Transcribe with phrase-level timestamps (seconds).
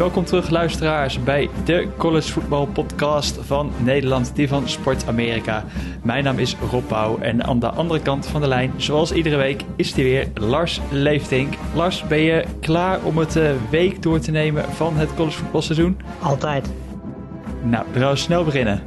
[0.00, 5.64] welkom terug luisteraars bij de College Football Podcast van Nederland, die van Sport Amerika.
[6.02, 9.36] Mijn naam is Rob Pauw en aan de andere kant van de lijn, zoals iedere
[9.36, 11.54] week, is die weer Lars Leeftink.
[11.74, 15.98] Lars, ben je klaar om het uh, week door te nemen van het college voetbalseizoen?
[16.22, 16.70] Altijd.
[17.62, 18.82] Nou, we gaan snel beginnen.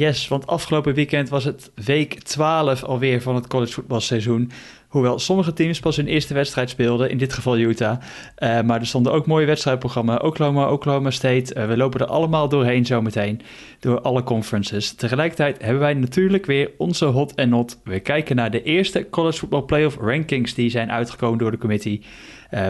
[0.00, 4.50] Yes, want afgelopen weekend was het week 12 alweer van het college voetbalseizoen.
[4.88, 8.00] Hoewel sommige teams pas hun eerste wedstrijd speelden, in dit geval Utah.
[8.38, 10.16] Uh, maar er stonden ook mooie wedstrijdprogramma.
[10.16, 11.54] Oklahoma, Oklahoma State.
[11.54, 13.40] Uh, we lopen er allemaal doorheen zometeen.
[13.80, 14.92] Door alle conferences.
[14.92, 17.80] Tegelijkertijd hebben wij natuurlijk weer onze hot en not.
[17.84, 22.02] We kijken naar de eerste college football playoff rankings die zijn uitgekomen door de committee.
[22.50, 22.68] Uh,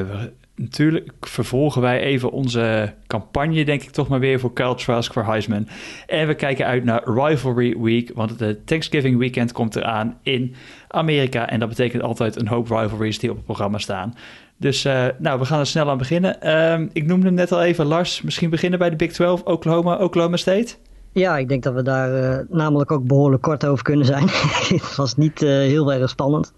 [0.60, 5.24] natuurlijk vervolgen wij even onze campagne, denk ik toch maar weer voor Kyle Trask voor
[5.24, 5.68] Heisman.
[6.06, 10.54] En we kijken uit naar Rivalry Week, want de Thanksgiving weekend komt eraan in
[10.88, 11.48] Amerika.
[11.48, 14.14] En dat betekent altijd een hoop rivalries die op het programma staan.
[14.56, 16.36] Dus uh, nou, we gaan er snel aan beginnen.
[16.42, 18.22] Uh, ik noemde hem net al even, Lars.
[18.22, 20.74] Misschien beginnen bij de Big 12, Oklahoma, Oklahoma State.
[21.12, 24.28] Ja, ik denk dat we daar uh, namelijk ook behoorlijk kort over kunnen zijn.
[24.68, 26.52] het was niet uh, heel erg spannend.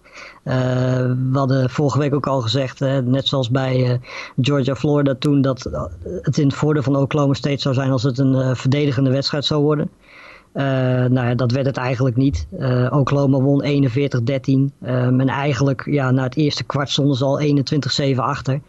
[0.44, 0.54] Uh,
[1.30, 4.00] we hadden vorige week ook al gezegd, net zoals bij
[4.40, 5.70] Georgia Florida toen, dat
[6.22, 9.62] het in het voordeel van Oklahoma State zou zijn als het een verdedigende wedstrijd zou
[9.62, 9.90] worden.
[11.12, 12.46] nou ja, dat werd het eigenlijk niet.
[12.90, 13.66] Oklahoma won 41-13.
[14.46, 14.70] Um,
[15.20, 17.40] en eigenlijk ja, na het eerste kwart stonden ze al
[18.12, 18.60] 21-7 achter.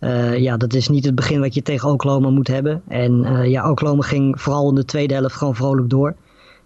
[0.00, 2.82] Uh, ja, dat is niet het begin wat je tegen Oklahoma moet hebben.
[2.88, 6.14] En uh, ja, Oklahoma ging vooral in de tweede helft gewoon vrolijk door.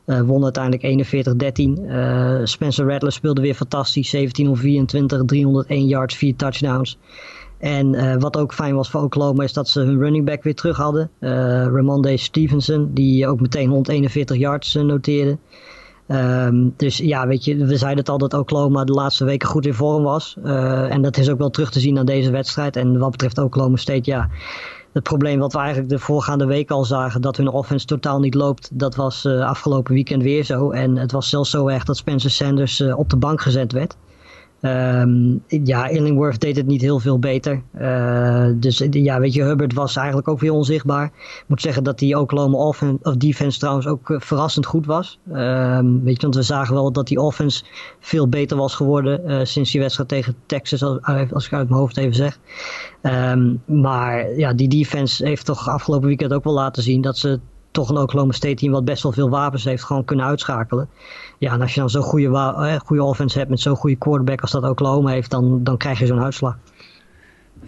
[0.06, 1.12] Uh, won uiteindelijk
[2.42, 2.42] 41-13.
[2.44, 4.10] Spencer Rattler speelde weer fantastisch.
[4.10, 6.98] 17 of 24, 301 yards, 4 touchdowns.
[7.58, 10.76] En wat ook fijn was voor Oklahoma is dat ze hun running back weer terug
[10.76, 11.10] hadden.
[11.20, 15.38] Ramonde Stevenson, die ook meteen 141 yards noteerde.
[16.08, 19.66] Um, dus ja, weet je, we zeiden het al dat Oklahoma de laatste weken goed
[19.66, 20.36] in vorm was.
[20.44, 22.76] Uh, en dat is ook wel terug te zien aan deze wedstrijd.
[22.76, 24.28] En wat betreft Oklahoma State, ja,
[24.92, 28.34] het probleem wat we eigenlijk de voorgaande week al zagen, dat hun offense totaal niet
[28.34, 30.70] loopt, dat was uh, afgelopen weekend weer zo.
[30.70, 33.96] En het was zelfs zo erg dat Spencer Sanders uh, op de bank gezet werd.
[34.66, 37.62] Um, ja, Illingworth deed het niet heel veel beter.
[37.80, 41.04] Uh, dus ja, weet je, Hubbard was eigenlijk ook weer onzichtbaar.
[41.04, 45.18] Ik moet zeggen dat die Oklahoma offense, of defense trouwens ook uh, verrassend goed was.
[45.32, 47.64] Um, weet je, want we zagen wel dat die offense
[48.00, 50.98] veel beter was geworden uh, sinds die wedstrijd tegen Texas, als,
[51.32, 52.38] als ik uit mijn hoofd even zeg.
[53.02, 57.40] Um, maar ja, die defense heeft toch afgelopen weekend ook wel laten zien dat ze
[57.74, 60.88] toch een Oklahoma State team wat best wel veel wapens heeft gewoon kunnen uitschakelen.
[61.38, 64.40] Ja, en als je dan zo'n goede, eh, goede offense hebt met zo'n goede quarterback
[64.40, 66.56] als dat Oklahoma heeft, dan, dan krijg je zo'n uitslag.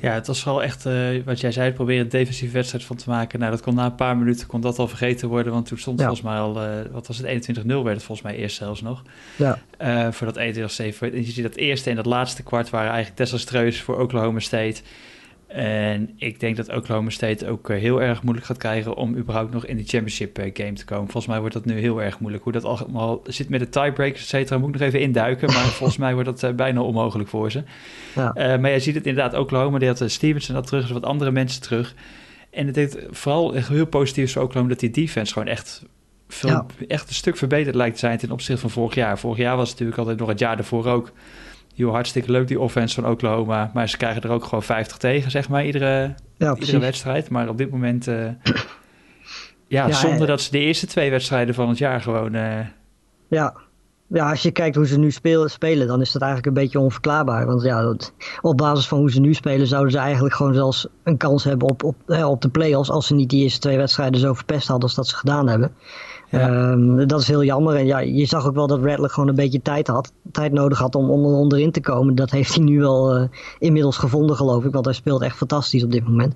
[0.00, 3.10] Ja, het was vooral echt, uh, wat jij zei, proberen een defensieve wedstrijd van te
[3.10, 3.38] maken.
[3.38, 5.98] Nou, dat kon na een paar minuten kon dat al vergeten worden, want toen stond
[5.98, 6.06] ja.
[6.06, 9.02] volgens mij al, uh, wat was het, 21-0 werd het volgens mij eerst zelfs nog.
[9.36, 9.58] Ja.
[9.82, 10.40] Uh, voor dat 21-7.
[10.40, 14.80] En je ziet dat eerste en dat laatste kwart waren eigenlijk desastreus voor Oklahoma State.
[15.46, 19.52] En ik denk dat Oklahoma State ook eh, heel erg moeilijk gaat krijgen om überhaupt
[19.52, 21.04] nog in de championship eh, game te komen.
[21.04, 22.44] Volgens mij wordt dat nu heel erg moeilijk.
[22.44, 25.52] Hoe dat allemaal zit met de tiebreakers, et cetera, moet ik nog even induiken.
[25.52, 27.62] Maar volgens mij wordt dat uh, bijna onmogelijk voor ze.
[28.14, 28.54] Ja.
[28.54, 31.30] Uh, maar je ziet het inderdaad, Oklahoma, die had Stevenson dat terug, dus wat andere
[31.30, 31.94] mensen terug.
[32.50, 35.84] En het is vooral heel positief voor Oklahoma dat die defense gewoon echt,
[36.28, 36.66] veel, ja.
[36.88, 39.18] echt een stuk verbeterd lijkt te zijn ten opzichte van vorig jaar.
[39.18, 41.12] Vorig jaar was het natuurlijk altijd nog het jaar daarvoor ook
[41.76, 43.70] joh, hartstikke leuk die offense van Oklahoma.
[43.74, 47.30] Maar ze krijgen er ook gewoon 50 tegen, zeg maar, iedere, ja, iedere wedstrijd.
[47.30, 48.14] Maar op dit moment, uh,
[49.68, 52.34] ja, ja, zonder dat ze de eerste twee wedstrijden van het jaar gewoon...
[52.34, 52.58] Uh,
[53.28, 53.54] ja.
[54.06, 56.80] ja, als je kijkt hoe ze nu spelen, spelen, dan is dat eigenlijk een beetje
[56.80, 57.46] onverklaarbaar.
[57.46, 57.94] Want ja,
[58.40, 61.68] op basis van hoe ze nu spelen, zouden ze eigenlijk gewoon zelfs een kans hebben
[61.68, 62.90] op, op, op de play-offs...
[62.90, 65.72] als ze niet die eerste twee wedstrijden zo verpest hadden als dat ze gedaan hebben.
[66.36, 67.76] Um, dat is heel jammer.
[67.76, 70.12] En ja, je zag ook wel dat Rattler gewoon een beetje tijd had.
[70.32, 72.14] Tijd nodig had om, om onderin te komen.
[72.14, 73.22] Dat heeft hij nu wel uh,
[73.58, 74.72] inmiddels gevonden, geloof ik.
[74.72, 76.34] Want hij speelt echt fantastisch op dit moment.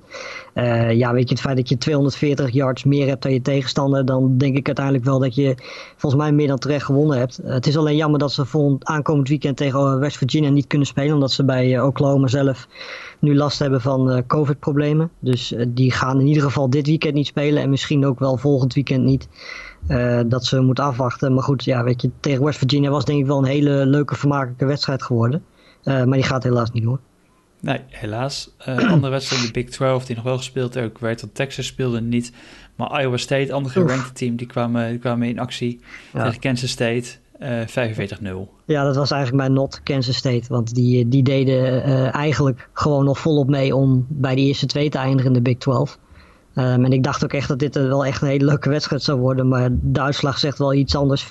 [0.54, 4.04] Uh, ja, weet je, het feit dat je 240 yards meer hebt dan je tegenstander.
[4.04, 5.54] Dan denk ik uiteindelijk wel dat je
[5.96, 7.40] volgens mij meer dan terecht gewonnen hebt.
[7.44, 10.86] Uh, het is alleen jammer dat ze volgend aankomend weekend tegen West Virginia niet kunnen
[10.86, 11.14] spelen.
[11.14, 12.68] Omdat ze bij Oklahoma zelf
[13.18, 15.10] nu last hebben van COVID-problemen.
[15.18, 17.62] Dus die gaan in ieder geval dit weekend niet spelen.
[17.62, 19.28] En misschien ook wel volgend weekend niet.
[19.88, 21.34] Uh, dat ze moeten afwachten.
[21.34, 24.16] Maar goed, ja, weet je, tegen West Virginia was denk ik wel een hele leuke,
[24.16, 25.44] vermakelijke wedstrijd geworden.
[25.84, 27.00] Uh, maar die gaat helaas niet door.
[27.60, 28.50] Nee, helaas.
[28.68, 31.20] Uh, andere wedstrijd, de Big 12, die nog wel gespeeld ook werd.
[31.20, 32.32] Want Texas speelde niet.
[32.76, 35.80] Maar Iowa State, andere gerankte team, die kwamen, die kwamen in actie
[36.12, 36.24] ja.
[36.24, 37.08] tegen Kansas State.
[37.40, 37.42] 45-0.
[38.64, 40.44] Ja, dat was eigenlijk mijn not, Kansas State.
[40.48, 44.98] Want die, die deden eigenlijk gewoon nog volop mee om bij de eerste twee te
[44.98, 45.98] eindigen in de Big 12.
[46.54, 49.18] Um, en ik dacht ook echt dat dit wel echt een hele leuke wedstrijd zou
[49.18, 49.48] worden.
[49.48, 51.26] Maar de uitslag zegt wel iets anders, 45-0.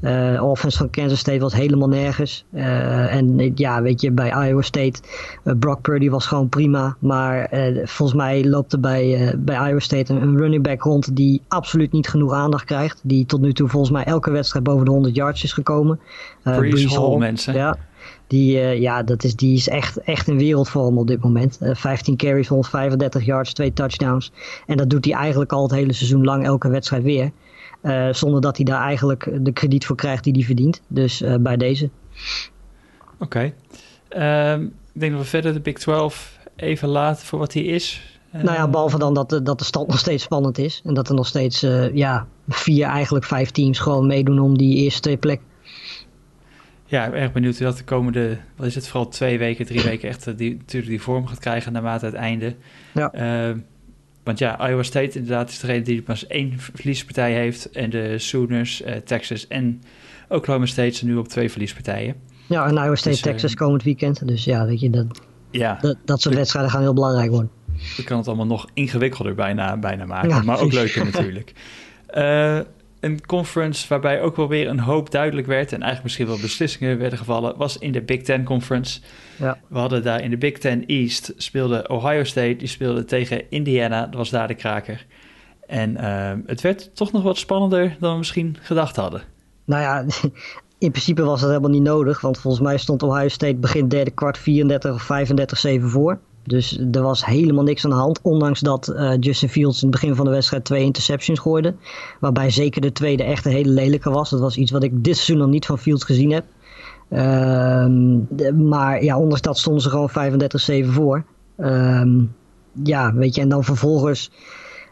[0.00, 2.44] Uh, offense van Kansas State was helemaal nergens.
[2.54, 5.00] Uh, en ja, weet je, bij Iowa State,
[5.44, 6.96] uh, Brock Purdy was gewoon prima.
[6.98, 7.48] Maar
[7.84, 11.92] volgens mij loopt er bij, bij Iowa State een, een, running back rond die absoluut
[11.92, 13.00] niet genoeg aandacht krijgt.
[13.02, 16.00] Die tot nu toe volgens mij elke wedstrijd boven de 100 yards is gekomen.
[16.42, 17.54] Breeze Hall, mensen.
[17.54, 17.76] Ja,
[18.26, 21.58] die, ja, dat is, die is echt, echt een wereldvorm op dit moment.
[21.60, 24.32] 15 carries, 135 yards, twee touchdowns.
[24.66, 27.30] En dat doet hij eigenlijk al het hele seizoen lang elke wedstrijd weer.
[27.82, 30.82] Uh, zonder dat hij daar eigenlijk de krediet voor krijgt die hij verdient.
[30.88, 31.90] Dus bij deze.
[33.18, 33.52] Oké.
[34.10, 34.56] Okay.
[34.58, 38.18] Uh, ik denk dat we verder de Big 12 even laten voor wat hij is.
[38.32, 40.82] nou ja, behalve dan dat, dat de stand nog steeds spannend is.
[40.84, 41.60] En dat er nog steeds
[41.92, 45.46] ja, vier, eigenlijk vijf teams gewoon meedoen om die eerste twee plekken.
[46.86, 50.08] Ja, erg benieuwd hoe dat de komende, wat is het, vooral twee weken, drie weken
[50.08, 52.54] echt die, natuurlijk die vorm gaat krijgen naarmate het einde.
[52.92, 53.12] Ja.
[53.12, 53.58] Ehm,
[54.22, 57.70] want ja, Iowa State inderdaad is degene die pas één verliespartij heeft.
[57.70, 59.82] En de Sooners, uh, Texas en
[60.28, 62.14] Oklahoma State zijn nu op twee verliespartijen.
[62.46, 64.28] Ja, en Iowa State, dus, Texas uh, komend weekend.
[64.28, 65.06] Dus ja, weet je, dat,
[65.50, 67.50] ja, dat, dat soort wedstrijden gaan heel belangrijk worden.
[67.96, 71.52] Je kan het allemaal nog ingewikkelder bijna, bijna maken, maar ook leuker natuurlijk.
[73.04, 75.66] Een conference waarbij ook wel weer een hoop duidelijk werd...
[75.72, 77.56] en eigenlijk misschien wel beslissingen werden gevallen...
[77.56, 79.00] was in de Big Ten Conference.
[79.38, 79.58] Ja.
[79.68, 82.56] We hadden daar in de Big Ten East speelde Ohio State...
[82.56, 85.06] die speelde tegen Indiana, dat was daar de kraker.
[85.66, 89.22] En uh, het werd toch nog wat spannender dan we misschien gedacht hadden.
[89.64, 90.04] Nou ja,
[90.86, 92.20] in principe was dat helemaal niet nodig...
[92.20, 95.08] want volgens mij stond Ohio State begin derde kwart 34 of
[95.80, 96.20] 35-7 voor...
[96.44, 98.20] Dus er was helemaal niks aan de hand.
[98.22, 101.74] Ondanks dat uh, Justin Fields in het begin van de wedstrijd twee interceptions gooide.
[102.20, 104.30] Waarbij zeker de tweede echt een hele lelijke was.
[104.30, 106.44] Dat was iets wat ik dit seizoen nog niet van Fields gezien heb.
[107.10, 107.86] Uh,
[108.52, 111.24] maar ja, ondanks dat stonden ze gewoon 35-7 voor.
[111.58, 112.02] Uh,
[112.82, 114.30] ja, weet je, en dan vervolgens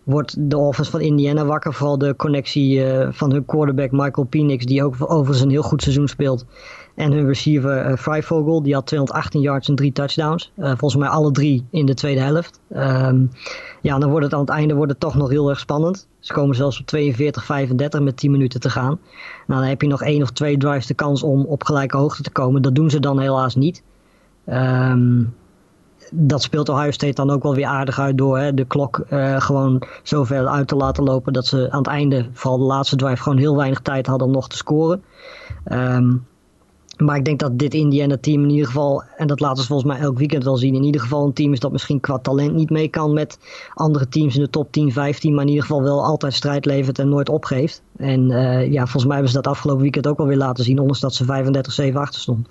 [0.04, 1.74] wordt de offense van Indiana wakker.
[1.74, 5.82] Vooral de connectie uh, van hun quarterback Michael Penix, die ook overigens een heel goed
[5.82, 6.44] seizoen speelt.
[6.94, 10.52] En hun receiver uh, die had 218 yards en drie touchdowns.
[10.56, 12.60] Uh, volgens mij alle drie in de tweede helft.
[12.76, 13.30] Um,
[13.80, 16.08] ja, dan wordt het aan het einde wordt het toch nog heel erg spannend.
[16.18, 16.96] Ze komen zelfs op
[17.98, 18.98] 42-35 met 10 minuten te gaan.
[19.46, 22.22] Nou, dan heb je nog één of twee drives de kans om op gelijke hoogte
[22.22, 22.62] te komen.
[22.62, 23.82] Dat doen ze dan helaas niet.
[24.46, 25.34] Um,
[26.10, 29.40] dat speelt Ohio State dan ook wel weer aardig uit door hè, de klok uh,
[29.40, 32.96] gewoon zo ver uit te laten lopen dat ze aan het einde, vooral de laatste
[32.96, 35.02] drive, gewoon heel weinig tijd hadden om nog te scoren.
[35.72, 36.26] Um,
[36.96, 40.00] maar ik denk dat dit Indiana-team in ieder geval, en dat laten ze volgens mij
[40.00, 42.70] elk weekend wel zien, in ieder geval een team is dat misschien qua talent niet
[42.70, 43.38] mee kan met
[43.74, 46.98] andere teams in de top 10, 15, maar in ieder geval wel altijd strijd levert
[46.98, 47.82] en nooit opgeeft.
[47.96, 50.78] En uh, ja, volgens mij hebben ze dat afgelopen weekend ook wel weer laten zien,
[50.78, 52.48] ondanks dat ze 35-7 achter stond.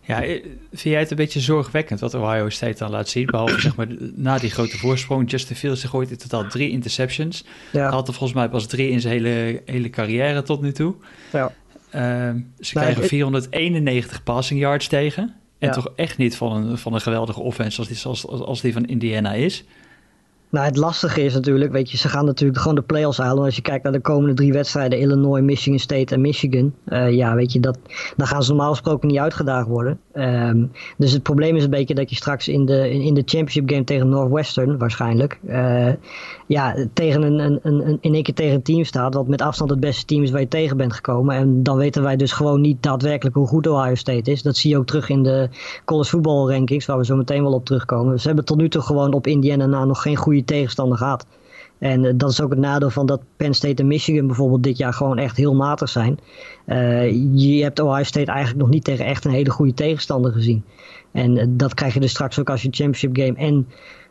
[0.00, 3.26] Ja, eh, vind jij het een beetje zorgwekkend wat Ohio State dan laat zien?
[3.26, 5.30] Behalve zeg maar na die grote voorsprong.
[5.30, 7.44] Justin Fields gooit in totaal drie interceptions.
[7.72, 7.90] Ja.
[7.90, 10.94] Had er volgens mij pas drie in zijn hele, hele carrière tot nu toe.
[11.32, 11.52] Ja.
[11.96, 15.34] Uh, ze krijgen 491 passing yards tegen.
[15.58, 18.72] En toch echt niet van een, van een geweldige offense als die, als, als die
[18.72, 19.64] van Indiana is.
[20.50, 23.44] Nou, het lastige is natuurlijk, weet je, ze gaan natuurlijk gewoon de playoffs halen.
[23.44, 26.74] Als je kijkt naar de komende drie wedstrijden, Illinois, Michigan State en Michigan.
[26.88, 27.78] Uh, ja, weet je, dat,
[28.16, 29.98] dan gaan ze normaal gesproken niet uitgedaagd worden.
[30.14, 33.70] Um, dus het probleem is een beetje dat je straks in de, in, de championship
[33.70, 35.38] game tegen Northwestern waarschijnlijk.
[35.48, 35.88] Uh,
[36.46, 39.14] ja, tegen een, een, een, in één keer tegen een team staat.
[39.14, 41.36] Wat met afstand het beste team is waar je tegen bent gekomen.
[41.36, 44.42] En dan weten wij dus gewoon niet daadwerkelijk hoe goed Ohio State is.
[44.42, 45.48] Dat zie je ook terug in de
[45.84, 48.20] college football rankings, waar we zo meteen wel op terugkomen.
[48.20, 51.26] Ze hebben tot nu toe gewoon op Indiana na nog geen goede tegenstander gehad.
[51.78, 54.76] En uh, dat is ook het nadeel van dat Penn State en Michigan bijvoorbeeld dit
[54.76, 56.18] jaar gewoon echt heel matig zijn.
[56.66, 60.64] Uh, je hebt Ohio State eigenlijk nog niet tegen echt een hele goede tegenstander gezien.
[61.12, 63.66] En uh, dat krijg je dus straks ook als je championship game en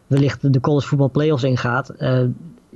[0.08, 1.94] wellicht de college football playoffs ingaat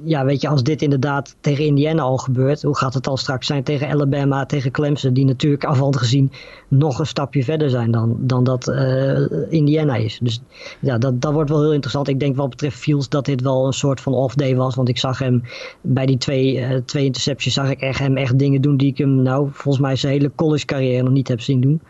[0.03, 3.48] ja, weet je, als dit inderdaad tegen Indiana al gebeurt, hoe gaat het dan straks
[3.48, 6.32] zijn tegen Alabama, tegen Clemson, die natuurlijk afhand gezien
[6.68, 10.20] nog een stapje verder zijn dan, dan dat uh, Indiana is.
[10.22, 10.41] Dus
[10.79, 12.08] ja, dat, dat wordt wel heel interessant.
[12.08, 14.98] Ik denk wat betreft Fields dat dit wel een soort van off-day was, want ik
[14.98, 15.44] zag hem
[15.82, 18.98] bij die twee, uh, twee intercepties, zag ik echt, hem echt dingen doen die ik
[18.98, 21.82] hem nou volgens mij zijn hele college carrière nog niet heb zien doen.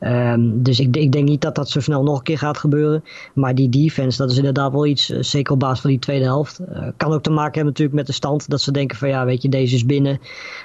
[0.00, 3.04] Um, dus ik, ik, denk niet dat dat zo snel nog een keer gaat gebeuren.
[3.34, 6.24] Maar die defense, dat is inderdaad wel iets, uh, zeker op basis van die tweede
[6.24, 6.60] helft.
[6.60, 8.50] Uh, kan ook te maken hebben natuurlijk met de stand.
[8.50, 10.20] Dat ze denken van ja, weet je, deze is binnen.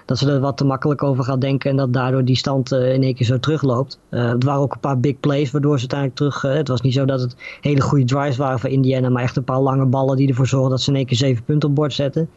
[0.06, 1.70] Dat ze er wat te makkelijk over gaan denken.
[1.70, 4.00] En dat daardoor die stand uh, in één keer zo terugloopt.
[4.10, 6.58] het waren ook een paar big plays waardoor ze uiteindelijk terug...
[6.58, 9.10] het was niet zo dat het hele goede drives waren voor Indiana.
[9.10, 11.44] Maar echt een paar lange ballen die ervoor zorgen dat ze in één keer zeven
[11.44, 12.30] punten op bord zetten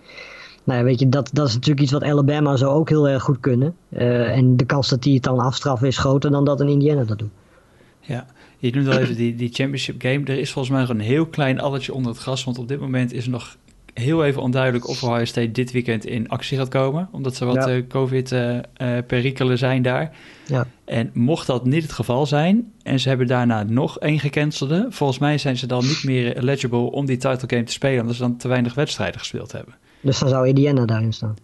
[0.67, 3.23] nou ja, weet je, dat, dat is natuurlijk iets wat Alabama zo ook heel erg
[3.23, 3.75] goed kunnen.
[3.89, 7.05] Uh, en de kans dat die het dan afstraffen is groter dan dat een Indiana
[7.05, 7.31] dat doet.
[8.01, 8.27] Ja,
[8.59, 10.25] je noemt al even die, die championship game.
[10.25, 12.45] Er is volgens mij nog een heel klein alletje onder het gras.
[12.45, 13.57] Want op dit moment is er nog
[13.95, 17.09] heel even onduidelijk of Ohio State dit weekend in actie gaat komen.
[17.13, 17.83] Omdat ze wat ja.
[17.89, 20.17] COVID-perikelen uh, zijn daar.
[20.47, 20.67] Ja.
[20.85, 24.87] En mocht dat niet het geval zijn en ze hebben daarna nog één gecancelde...
[24.89, 28.01] volgens mij zijn ze dan niet meer eligible om die title game te spelen...
[28.01, 29.75] omdat ze dan te weinig wedstrijden gespeeld hebben.
[30.07, 31.37] Dus dan zou Indiana daarin staan?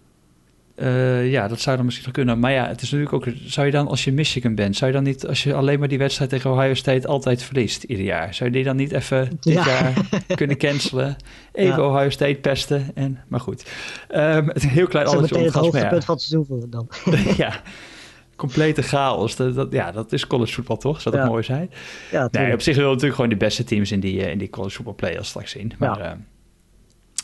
[0.77, 2.39] Uh, ja, dat zou dan misschien nog kunnen.
[2.39, 3.35] Maar ja, het is natuurlijk ook.
[3.45, 5.89] Zou je dan, als je Michigan bent, zou je dan niet, als je alleen maar
[5.89, 9.29] die wedstrijd tegen Ohio State altijd verliest ieder jaar, zou je die dan niet even
[9.41, 9.67] dit ja.
[9.67, 9.95] jaar
[10.37, 11.17] kunnen cancelen?
[11.53, 11.89] Even ja.
[11.89, 12.91] Ohio State pesten.
[12.95, 13.65] En, maar goed,
[14.15, 15.31] um, het een heel klein alles.
[15.31, 16.01] Het het hoogtepunt ja.
[16.01, 16.89] van het seizoen voor dan.
[17.45, 17.61] ja,
[18.37, 19.37] complete chaos.
[19.37, 21.01] Dat, dat, ja, dat is college voetbal toch?
[21.01, 21.71] Zou dat mooi zijn?
[22.11, 24.75] Ja, nee, op zich wil natuurlijk gewoon de beste teams in die, in die college
[24.75, 25.73] voetbal playoffs straks zien.
[25.79, 26.19] Maar,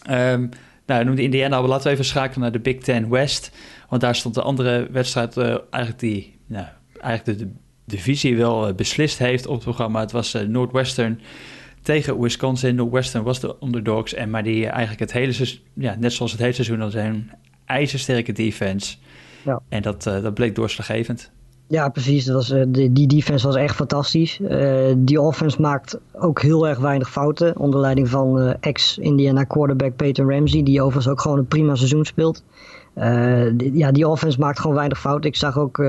[0.04, 0.33] ja.
[0.33, 0.50] Um,
[0.88, 3.50] nou, noemde Indiana, laten we even schakelen naar de Big Ten West.
[3.88, 6.66] Want daar stond de andere wedstrijd uh, eigenlijk die nou,
[7.00, 7.52] eigenlijk de, de
[7.85, 10.00] divisie wel uh, beslist heeft op het programma.
[10.00, 11.21] Het was uh, Northwestern
[11.83, 12.75] tegen Wisconsin.
[12.75, 14.14] Northwestern was de underdogs.
[14.14, 17.30] En maar die eigenlijk het hele seizoen, ja, net zoals het hele seizoen al zijn,
[17.64, 18.97] ijzersterke defense.
[19.45, 19.61] Ja.
[19.68, 21.30] En dat, dat bleek doorslaggevend.
[21.71, 22.25] Ja, precies.
[22.25, 24.39] Dat was, die, die defense was echt fantastisch.
[24.39, 27.59] Uh, die offense maakt ook heel erg weinig fouten.
[27.59, 30.63] Onder leiding van uh, ex-Indiana quarterback Peyton Ramsey.
[30.63, 32.43] Die overigens ook gewoon een prima seizoen speelt.
[33.73, 35.31] Ja, die offense maakt gewoon weinig fouten.
[35.31, 35.85] Ik zag ook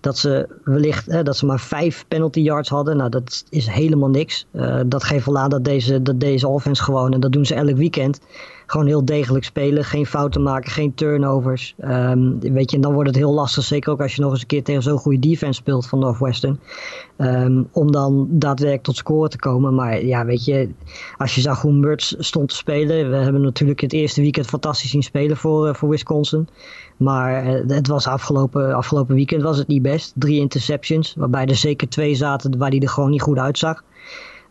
[0.00, 2.96] dat ze wellicht dat ze maar vijf penalty yards hadden.
[2.96, 4.46] Nou, dat is helemaal niks.
[4.86, 7.76] dat geeft wel aan dat deze, dat deze offense gewoon, en dat doen ze elk
[7.76, 8.20] weekend,
[8.66, 9.84] gewoon heel degelijk spelen.
[9.84, 11.74] Geen fouten maken, geen turnovers.
[11.84, 14.40] Um, weet je, en dan wordt het heel lastig, zeker ook als je nog eens
[14.40, 16.60] een keer tegen zo'n goede defense speelt van Northwestern.
[17.18, 19.74] Um, om dan daadwerkelijk tot scoren te komen.
[19.74, 20.68] Maar ja, weet je,
[21.16, 23.10] als je zag hoe Murts stond te spelen.
[23.10, 26.48] We hebben natuurlijk het eerste weekend fantastisch zien spelen voor, uh, voor Wisconsin.
[26.96, 30.12] Maar uh, het was afgelopen, afgelopen weekend was het niet best.
[30.14, 33.82] Drie interceptions, waarbij er zeker twee zaten waar hij er gewoon niet goed uitzag.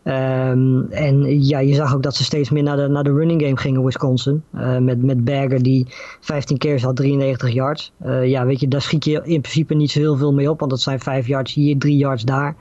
[0.04, 3.42] Um, en ja, je zag ook dat ze steeds meer naar de, naar de running
[3.42, 4.42] game gingen, Wisconsin.
[4.54, 5.86] Uh, met, met Berger die
[6.20, 7.92] 15 keer had 93 yards.
[8.06, 10.58] Uh, ja, weet je, daar schiet je in principe niet zo heel veel mee op,
[10.58, 12.56] want dat zijn 5 yards hier, 3 yards daar.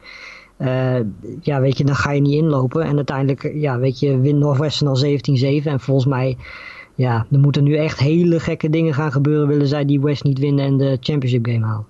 [0.57, 0.95] Uh,
[1.41, 2.83] ja, weet je, dan ga je niet inlopen.
[2.83, 5.63] En uiteindelijk, ja, weet je, wint Northwestern al 17-7.
[5.63, 6.37] En volgens mij,
[6.95, 9.47] ja, er moeten nu echt hele gekke dingen gaan gebeuren.
[9.47, 11.85] Willen zij die West niet winnen en de championship game halen.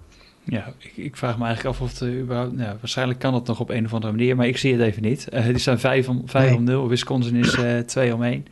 [0.46, 2.54] Ja, ik, ik, vraag me eigenlijk af of het überhaupt...
[2.54, 5.02] Nou, waarschijnlijk kan het nog op een of andere manier, maar ik zie het even
[5.02, 5.28] niet.
[5.34, 6.58] Uh, die staan 5 om, 5 nee.
[6.58, 8.48] om 0, Wisconsin is uh, 2 om 1.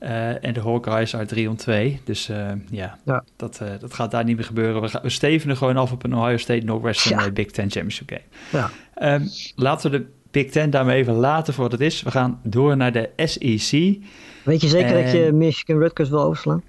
[0.00, 2.00] Uh, en de Hawkeyes are 3 om 2.
[2.04, 2.26] Dus
[2.70, 3.24] ja, ja.
[3.36, 4.82] Dat, dat gaat daar niet meer gebeuren.
[4.82, 7.30] We, gaan, we stevenen gewoon af op een Ohio State Northwestern ja.
[7.30, 8.70] Big Ten Championship game.
[8.96, 9.14] Ja.
[9.14, 12.02] Um, laten we de Big Ten daarmee even laten voor wat het is.
[12.02, 13.98] We gaan door naar de SEC.
[14.44, 15.04] Weet je zeker en...
[15.04, 16.62] dat je Michigan Rutgers wil overslaan?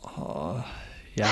[0.00, 0.64] Oh,
[1.14, 1.30] ja,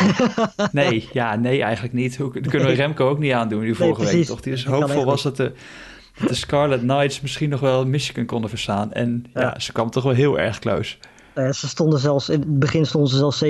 [0.73, 2.17] nee, ja, nee, eigenlijk niet.
[2.17, 4.41] Hoe, dat kunnen we Remco ook niet aandoen, die vorige nee, week toch?
[4.41, 5.53] Die is hoopvol was dat de,
[6.27, 8.93] de Scarlet Knights misschien nog wel Michigan konden verstaan.
[8.93, 10.97] En ja, ja ze kwam toch wel heel erg close.
[11.35, 13.49] Uh, ze stonden zelfs, in het begin stonden ze zelfs 17-0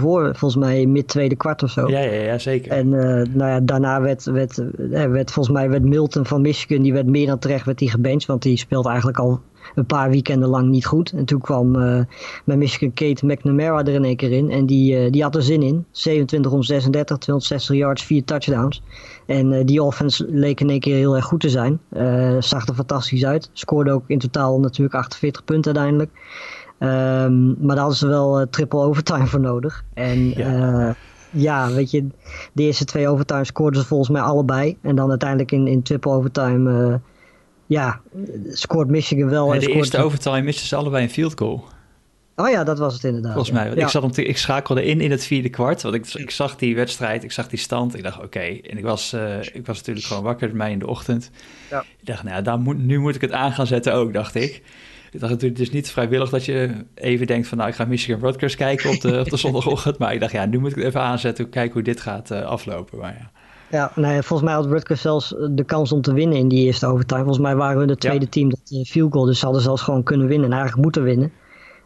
[0.00, 1.88] voor, volgens mij mid tweede kwart of zo.
[1.88, 2.72] Ja, ja, ja zeker.
[2.72, 3.02] En uh,
[3.34, 7.26] nou ja, daarna werd, werd, werd, volgens mij werd Milton van Michigan, die werd meer
[7.26, 9.40] dan terecht werd die gebenched, want die speelt eigenlijk al
[9.74, 11.12] een paar weekenden lang niet goed.
[11.12, 12.00] En toen kwam uh,
[12.44, 14.50] bij Michigan Kate McNamara er in één keer in.
[14.50, 15.84] En die, uh, die had er zin in.
[15.90, 18.82] 27 om 36, 260 yards, 4 touchdowns.
[19.26, 21.80] En uh, die offense leek in één keer heel erg goed te zijn.
[22.38, 23.50] zag er fantastisch uit.
[23.52, 26.10] Scoorde ook in totaal natuurlijk 48 punten uiteindelijk.
[26.78, 29.84] Um, maar daar hadden ze wel triple overtime voor nodig.
[29.94, 30.94] En ja.
[31.30, 31.72] ja.
[31.72, 32.06] weet je,
[32.52, 34.76] de eerste twee overtime scoorden ze volgens mij allebei.
[34.82, 37.00] En dan uiteindelijk in, in triple overtime
[37.70, 38.00] ja,
[38.50, 39.46] scoort Michigan wel.
[39.46, 41.64] Ja, de scoort eerste overtime misten ze allebei een field goal.
[42.36, 43.32] Oh ja, dat was het inderdaad.
[43.32, 43.68] Volgens mij.
[43.68, 43.74] Ja.
[43.74, 45.82] Ik, zat om te, ik schakelde in in het vierde kwart.
[45.82, 47.96] Want ik, ik zag die wedstrijd, ik zag die stand.
[47.96, 48.24] Ik dacht, oké.
[48.24, 48.64] Okay.
[48.70, 51.30] En ik was, uh, ik was natuurlijk gewoon wakker mij in de ochtend.
[51.70, 51.80] Ja.
[51.80, 54.62] Ik dacht, nou, daar moet, nu moet ik het aan gaan zetten ook, dacht ik.
[55.10, 57.58] Ik dacht natuurlijk, het is niet vrijwillig dat je even denkt van...
[57.58, 59.98] nou, ik ga Michigan Rutgers kijken op de, op de zondagochtend.
[59.98, 61.48] Maar ik dacht, ja, nu moet ik het even aanzetten.
[61.48, 62.98] Kijken hoe dit gaat uh, aflopen.
[62.98, 63.39] Maar ja.
[63.70, 66.86] Ja, nee, volgens mij had Rutgers zelfs de kans om te winnen in die eerste
[66.86, 67.20] overtime.
[67.20, 68.30] Volgens mij waren we de tweede ja.
[68.30, 71.02] team dat uh, field goal, dus ze hadden zelfs gewoon kunnen winnen en eigenlijk moeten
[71.02, 71.32] winnen.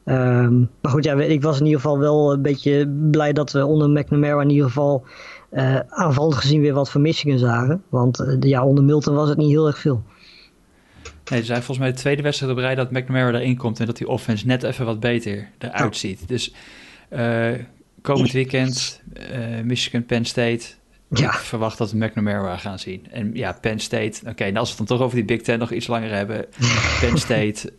[0.05, 3.67] Um, maar goed, ja, ik was in ieder geval wel een beetje blij dat we
[3.67, 5.05] onder McNamara in ieder geval
[5.53, 7.83] uh, aanvallend gezien weer wat van Michigan zagen.
[7.89, 10.03] Want uh, ja, onder Milton was het niet heel erg veel.
[11.31, 13.87] Nee, ze zijn volgens mij de tweede wedstrijd op rij dat McNamara erin komt en
[13.87, 16.29] dat die offense net even wat beter eruit ziet.
[16.29, 16.55] Dus
[18.03, 19.03] komend weekend
[19.65, 20.67] Michigan, Penn State,
[21.19, 21.33] ja.
[21.33, 23.07] Ik verwacht dat we McNamara gaan zien.
[23.11, 24.21] En ja, Penn State.
[24.21, 26.47] Oké, okay, als we het dan toch over die Big Ten nog iets langer hebben.
[27.01, 27.73] Penn State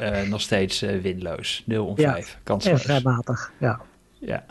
[0.00, 1.62] uh, nog steeds uh, winloos.
[1.66, 2.28] 0 om 5.
[2.28, 2.82] Ja, Kansloos.
[2.82, 3.80] vrijmatig, ja.
[4.18, 4.44] Ja.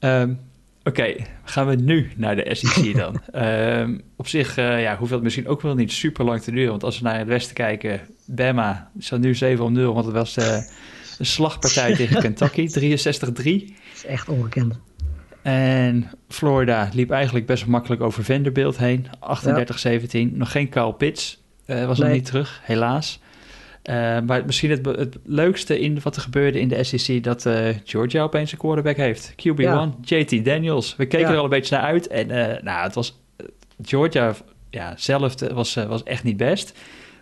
[0.00, 0.38] Um,
[0.84, 3.20] Oké, gaan we nu naar de SEC dan.
[3.32, 6.70] Ehm, op zich uh, ja, hoeft het misschien ook wel niet super lang te duren.
[6.70, 9.94] Want als we naar het westen kijken, Bama staat nu 7 om 0.
[9.94, 13.02] Want het was een slagpartij tegen Kentucky, 63-3.
[13.02, 13.44] Dat
[13.94, 14.80] is echt ongekend.
[15.42, 19.06] En Florida liep eigenlijk best makkelijk over Vanderbilt heen.
[19.06, 20.32] 38-17.
[20.32, 21.40] Nog geen Carl Pitts.
[21.66, 23.20] Uh, was nog niet terug, helaas.
[23.84, 27.24] Uh, maar misschien het, het, leukste in wat er gebeurde in de SEC...
[27.24, 29.32] dat uh, Georgia opeens een quarterback heeft.
[29.32, 30.96] QB1, JT Daniels.
[30.96, 32.06] We keken er al een beetje naar uit.
[32.06, 32.26] En
[32.64, 33.20] nou, het was...
[33.82, 34.34] Georgia
[34.70, 36.78] ja, zelf was, was echt niet best.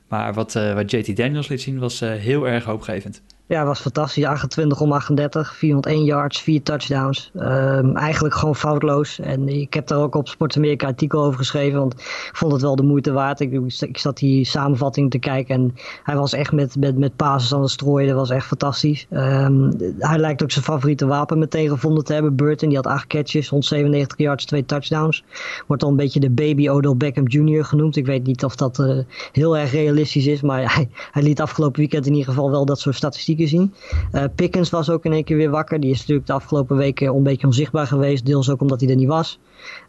[0.09, 3.23] Maar wat, wat JT Daniels liet zien was heel erg hoopgevend.
[3.51, 4.25] Ja, was fantastisch.
[4.25, 7.31] 28 om 38, 401 yards, 4 touchdowns.
[7.35, 9.21] Um, eigenlijk gewoon foutloos.
[9.21, 12.63] En ik heb daar ook op Sport Amerika artikel over geschreven, want ik vond het
[12.63, 13.41] wel de moeite waard.
[13.41, 17.55] Ik, ik zat die samenvatting te kijken en hij was echt met, met, met passes
[17.55, 18.09] aan het strooien.
[18.09, 19.07] Dat was echt fantastisch.
[19.11, 22.37] Um, hij lijkt ook zijn favoriete wapen meteen gevonden te hebben.
[22.37, 25.25] Burton, die had 8 catches, 197 yards, 2 touchdowns.
[25.67, 27.65] Wordt al een beetje de baby Odell Beckham Jr.
[27.65, 27.97] genoemd.
[27.97, 28.99] Ik weet niet of dat uh,
[29.33, 32.81] heel erg realistisch is, maar hij, hij liet afgelopen weekend in ieder geval wel dat
[32.81, 33.75] soort statistieken zien.
[34.13, 35.81] Uh, Pickens was ook in één keer weer wakker.
[35.81, 38.27] Die is natuurlijk de afgelopen weken een beetje onzichtbaar geweest.
[38.27, 39.39] Deels ook omdat hij er niet was.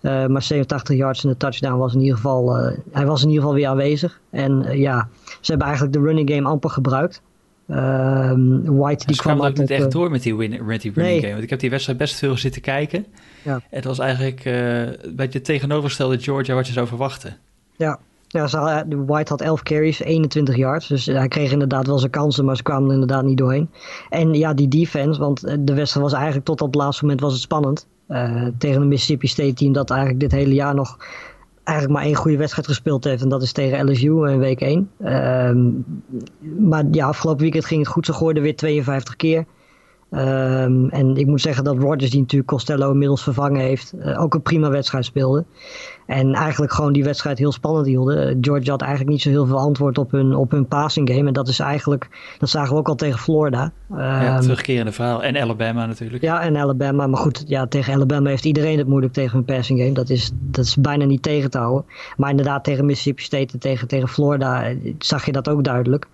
[0.01, 3.27] Uh, maar 87 yards en de touchdown was in ieder geval, uh, hij was in
[3.27, 4.19] ieder geval weer aanwezig.
[4.29, 7.21] En ja, ze hebben eigenlijk de running game amper gebruikt.
[7.67, 11.31] Ehm, White die kwam ook niet echt door met die, win, met die running game.
[11.31, 13.05] Want ik heb die wedstrijd best veel zitten kijken.
[13.43, 13.61] Ja.
[13.69, 17.37] Het was eigenlijk een beetje tegenovergestelde Georgia wat je zou verwachten.
[17.77, 17.99] Ja,
[18.31, 20.87] ja, White had 11 carries, 21 yards.
[20.87, 23.69] Dus hij kreeg inderdaad wel zijn kansen, maar ze kwamen er inderdaad niet doorheen.
[24.09, 27.21] En ja, die defense, want eh, de wedstrijd was eigenlijk tot op het laatste moment
[27.21, 27.87] was het spannend.
[28.57, 30.97] Tegen een Mississippi State team dat eigenlijk dit hele jaar nog
[31.63, 33.21] eigenlijk maar één goede wedstrijd gespeeld heeft.
[33.21, 34.89] En dat is tegen LSU in week 1.
[34.99, 35.69] Uh, ehm,
[36.67, 38.05] maar ja, afgelopen weekend ging het goed.
[38.05, 39.45] Ze gooiden weer 52 keer.
[40.13, 44.33] Um, en ik moet zeggen dat Rodgers, die natuurlijk Costello inmiddels vervangen heeft, uh, ook
[44.33, 45.45] een prima wedstrijd speelde.
[46.05, 48.29] En eigenlijk gewoon die wedstrijd heel spannend hielden.
[48.29, 51.27] Uh, Georgia had eigenlijk niet zo heel veel antwoord op hun, op hun passing game.
[51.27, 53.71] En dat is eigenlijk, dat zagen we ook al tegen Florida.
[53.91, 55.23] Um, ja, terugkerende verhaal.
[55.23, 56.23] En Alabama natuurlijk.
[56.23, 57.07] Ja, en Alabama.
[57.07, 59.93] Maar goed, ja, tegen Alabama heeft iedereen het moeilijk tegen hun passing game.
[59.93, 61.85] Dat is, dat is bijna niet tegen te houden.
[62.17, 66.07] Maar inderdaad tegen Mississippi State en tegen, tegen Florida eh, zag je dat ook duidelijk.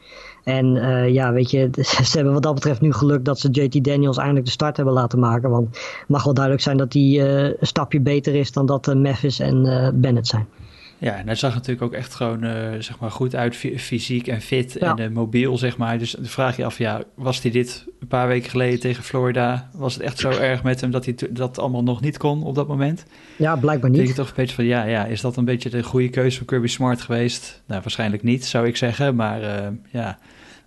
[0.47, 1.69] En uh, ja, weet je,
[2.03, 4.93] ze hebben wat dat betreft nu geluk dat ze JT Daniels eindelijk de start hebben
[4.93, 5.49] laten maken.
[5.49, 8.87] Want het mag wel duidelijk zijn dat hij uh, een stapje beter is dan dat
[8.87, 10.47] uh, Memphis en Bennett zijn.
[10.97, 12.39] Ja, en hij zag natuurlijk ook echt gewoon
[12.79, 14.95] zeg maar goed uit, fysiek en fit ja.
[14.95, 15.97] en mobiel, zeg maar.
[15.97, 19.69] Dus dan vraag je af, ja, was hij dit een paar weken geleden tegen Florida?
[19.73, 22.55] Was het echt zo erg met hem dat hij dat allemaal nog niet kon op
[22.55, 23.05] dat moment?
[23.35, 23.99] Ja, blijkbaar niet.
[23.99, 26.37] Denk je toch een beetje van, ja, ja, is dat een beetje de goede keuze
[26.37, 27.61] van Kirby Smart geweest?
[27.67, 29.41] Nou, waarschijnlijk niet, zou ik zeggen, maar
[29.89, 30.17] ja...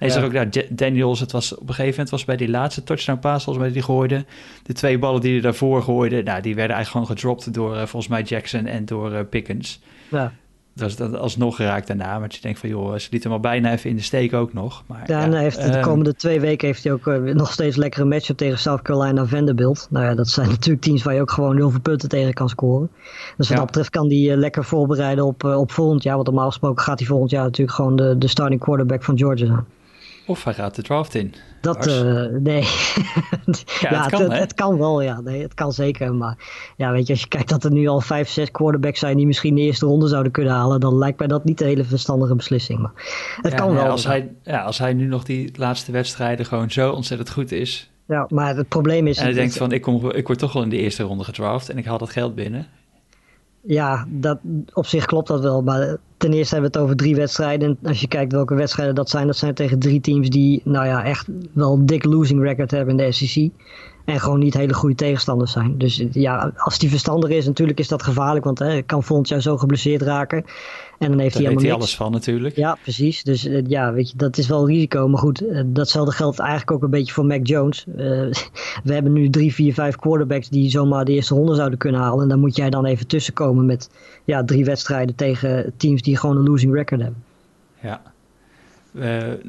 [0.01, 0.15] Hij ja.
[0.15, 3.19] zag ook, nou, Daniels, het was op een gegeven moment was bij die laatste touchdown
[3.19, 4.25] pass, volgens mij die gooide.
[4.63, 7.79] De twee ballen die hij daarvoor gooide, nou, die werden eigenlijk gewoon gedropt door uh,
[7.79, 9.81] volgens mij Jackson en door uh, Pickens.
[10.09, 10.33] Ja.
[10.75, 12.19] Dat is dat alsnog geraakt daarna.
[12.19, 14.53] Maar je denkt van, joh, ze liet hem al bijna even in de steek ook
[14.53, 14.83] nog.
[14.87, 17.77] Maar, ja, ja heeft, de ehm, komende twee weken heeft hij ook uh, nog steeds
[17.77, 19.87] lekkere matchup tegen South Carolina Vanderbilt.
[19.91, 22.49] Nou ja, dat zijn natuurlijk teams waar je ook gewoon heel veel punten tegen kan
[22.49, 22.91] scoren.
[23.37, 23.55] Dus wat ja.
[23.55, 26.15] dat betreft kan hij lekker voorbereiden op, op volgend jaar.
[26.15, 29.47] Want normaal gesproken gaat hij volgend jaar natuurlijk gewoon de, de starting quarterback van Georgia
[29.47, 29.65] zijn.
[30.31, 31.35] Of hij gaat de draft in.
[31.61, 32.63] Dat, uh, nee.
[33.81, 35.21] ja, het, kan, het, het, kan wel, ja.
[35.21, 36.15] Nee, het kan zeker.
[36.15, 36.37] Maar
[36.77, 39.27] ja, weet je, als je kijkt dat er nu al vijf, zes quarterbacks zijn die
[39.27, 42.35] misschien de eerste ronde zouden kunnen halen, dan lijkt mij dat niet een hele verstandige
[42.35, 42.81] beslissing.
[42.81, 42.93] Maar
[43.43, 43.87] het kan wel.
[43.87, 47.91] Als hij, ja, als hij nu nog die laatste wedstrijden gewoon zo ontzettend goed is.
[48.07, 49.19] Ja, maar het probleem is...
[49.19, 51.69] En hij denkt van, ik, kom, ik word toch wel in de eerste ronde gedraft
[51.69, 52.67] en ik haal dat geld binnen.
[53.63, 54.39] Ja, dat,
[54.73, 55.63] op zich klopt dat wel.
[55.63, 57.69] Maar ten eerste hebben we het over drie wedstrijden.
[57.69, 60.87] En als je kijkt welke wedstrijden dat zijn, dat zijn tegen drie teams die nou
[60.87, 63.51] ja, echt wel een dik losing record hebben in de SEC.
[64.11, 65.79] En gewoon niet hele goede tegenstanders zijn.
[65.79, 68.45] Dus ja, als die verstandig is, natuurlijk is dat gevaarlijk.
[68.45, 70.45] Want hij kan volgend jaar zo geblesseerd raken.
[70.99, 72.57] En dan heeft Daar hij helemaal alles van natuurlijk.
[72.57, 73.23] Ja, precies.
[73.23, 75.09] Dus uh, ja, weet je, dat is wel risico.
[75.09, 77.85] Maar goed, uh, datzelfde geldt eigenlijk ook een beetje voor Mac Jones.
[77.89, 77.97] Uh,
[78.85, 82.23] we hebben nu drie, vier, vijf quarterbacks die zomaar de eerste ronde zouden kunnen halen.
[82.23, 83.91] En dan moet jij dan even tussenkomen met
[84.25, 87.23] ja, drie wedstrijden tegen teams die gewoon een losing record hebben.
[87.83, 88.03] Ja.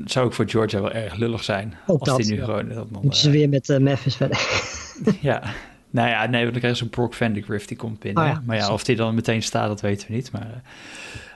[0.06, 1.78] Zou ook voor Georgia wel erg lullig zijn.
[1.88, 2.46] Ook als dat, die nu ja.
[2.46, 2.70] gewoon...
[2.70, 4.40] Dat Moeten ze weer met Memphis verder.
[5.22, 5.44] ja,
[5.90, 8.24] nou ja, nee, dan krijgen ze een Brock Vandegrift, die komt binnen.
[8.24, 10.32] Oh ja, maar ja, of die dan meteen staat, dat weten we niet.
[10.32, 10.62] Maar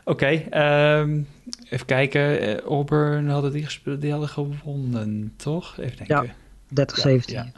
[0.08, 1.28] Oké, okay, um,
[1.70, 2.44] even kijken.
[2.44, 5.78] Uh, Auburn hadden die gespeeld, die hadden gewonnen, toch?
[5.80, 6.34] Even denken.
[6.68, 7.22] Ja, 30-17.
[7.26, 7.52] Ja,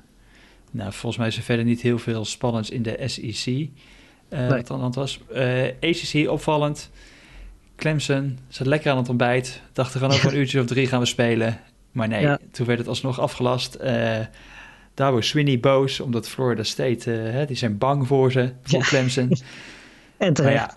[0.72, 3.46] Nou, volgens mij is er verder niet heel veel spannends in de SEC.
[3.48, 3.70] Uh,
[4.30, 4.50] nee.
[4.50, 5.20] Wat dan was.
[5.34, 6.90] Uh, ACC opvallend.
[7.78, 9.62] Clemson zat lekker aan het ontbijt.
[9.74, 11.60] Dachten gewoon over een uurtje of drie gaan we spelen.
[11.92, 12.40] Maar nee, ja.
[12.52, 13.80] toen werd het alsnog afgelast.
[14.94, 19.32] daar wordt Sweeney boos, omdat Florida State, hè, die zijn bang voor ze, voor Clemson.
[20.18, 20.56] en terecht.
[20.56, 20.74] ja,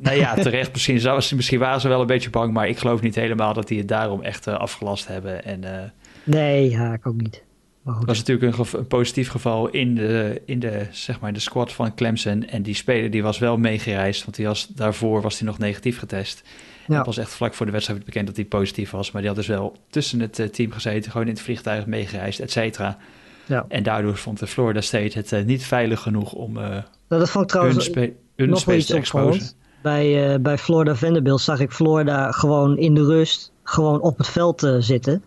[0.00, 0.72] nou ja, terecht.
[0.72, 3.78] Misschien, misschien waren ze wel een beetje bang, maar ik geloof niet helemaal dat die
[3.78, 5.44] het daarom echt afgelast hebben.
[5.44, 5.92] En,
[6.24, 7.42] nee, ja, ik ook niet.
[7.84, 11.72] Het was natuurlijk een, een, positief geval in de, in de, zeg maar, de squad
[11.72, 12.44] van Clemson.
[12.44, 15.98] En die speler die was wel meegereisd, want die was, daarvoor was hij nog negatief
[15.98, 16.42] getest.
[16.86, 16.96] Ja.
[16.96, 19.10] Het was echt vlak voor de wedstrijd bekend dat hij positief was.
[19.10, 22.40] Maar die had dus wel tussen het eh, team gezeten, gewoon in het vliegtuig meegereisd,
[22.40, 22.98] et cetera.
[23.46, 23.64] Ja.
[23.68, 27.30] En daardoor vond de Florida State het uh, niet veilig genoeg om uh, nou, dat
[27.30, 29.52] vond ik trouwens hun, hun nog te exposen.
[29.82, 34.28] Bij, uh, bij Florida Vanderbilt zag ik Florida gewoon in de rust gewoon op het
[34.28, 35.22] veld zitten.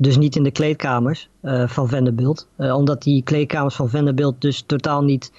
[0.00, 2.48] Dus niet in de kleedkamers uh, van Vanderbilt.
[2.58, 5.32] Uh, omdat die kleedkamers van Vanderbilt dus totaal niet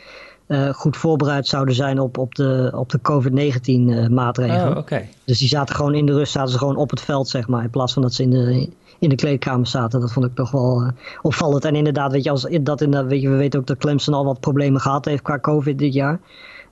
[0.47, 4.77] uh, goed voorbereid zouden zijn op, op de, op de COVID-19 maatregelen.
[4.77, 7.47] Oh, Dus die zaten gewoon in de rust, zaten ze gewoon op het veld, zeg
[7.47, 7.63] maar.
[7.63, 8.69] In plaats van dat ze in de,
[8.99, 9.99] in de kleedkamers zaten.
[9.99, 10.91] Dat vond ik toch wel
[11.21, 11.65] opvallend.
[11.65, 14.25] En inderdaad, weet je, als, dat in, weet je, we weten ook dat Clemson al
[14.25, 16.19] wat problemen gehad heeft qua COVID dit jaar.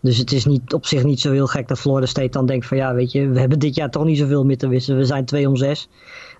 [0.01, 2.65] Dus het is niet, op zich niet zo heel gek dat Florida State dan denkt
[2.65, 4.97] van ja, weet je, we hebben dit jaar toch niet zoveel meer te wissen.
[4.97, 5.89] We zijn 2 om 6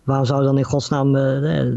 [0.07, 1.71] waarom zou dan in godsnaam uh,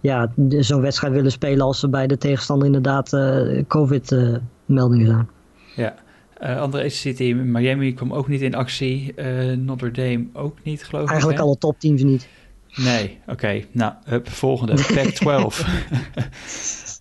[0.00, 5.28] ja, zo'n wedstrijd willen spelen als er bij de tegenstander inderdaad uh, COVID-meldingen zijn?
[5.76, 5.94] Ja.
[6.42, 9.14] Uh, andere City Miami kwam ook niet in actie.
[9.56, 11.10] Notre Dame ook niet, geloof ik.
[11.10, 12.28] Eigenlijk alle topteams niet.
[12.76, 13.64] Nee, oké.
[13.72, 14.72] Nou, hup, volgende.
[14.94, 15.66] Pac-12.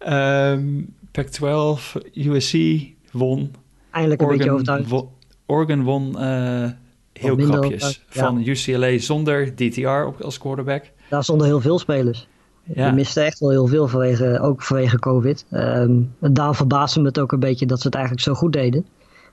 [0.07, 2.53] um, Pac-12, USC
[3.11, 3.51] won.
[3.91, 5.07] Eindelijk een Oregon, beetje overtuigd.
[5.45, 6.15] Oregon won
[7.19, 8.05] heel krapjes.
[8.09, 10.83] Van UCLA zonder DTR als quarterback.
[11.09, 12.27] Ja, zonder heel veel spelers.
[12.63, 12.89] Ja.
[12.89, 15.45] We misten echt wel heel veel, vanwege, ook vanwege COVID.
[15.51, 18.85] Um, daarom verbaasde me het ook een beetje dat ze het eigenlijk zo goed deden.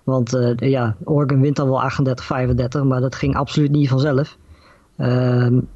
[0.04, 1.90] Want uh, ja, Oregon wint dan wel
[2.82, 4.36] 38-35, maar dat ging absoluut niet vanzelf.
[4.98, 5.68] Um,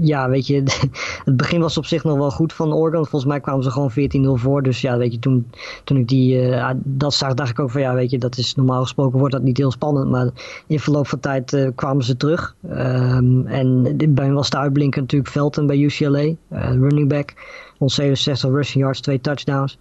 [0.00, 0.62] ja, weet je,
[1.24, 3.06] het begin was op zich nog wel goed van Oregon.
[3.06, 3.90] Volgens mij kwamen ze gewoon
[4.38, 4.62] 14-0 voor.
[4.62, 5.50] Dus ja, weet je, toen,
[5.84, 8.54] toen ik die, uh, dat zag, dacht ik ook van ja, weet je, dat is
[8.54, 10.10] normaal gesproken wordt dat niet heel spannend.
[10.10, 10.28] Maar
[10.66, 12.54] in verloop van tijd uh, kwamen ze terug.
[12.70, 16.36] Um, en bij mij was de uitblinker natuurlijk Felton bij UCLA, eh,
[16.72, 17.34] running back.
[17.78, 19.78] 167 rushing yards, twee touchdowns.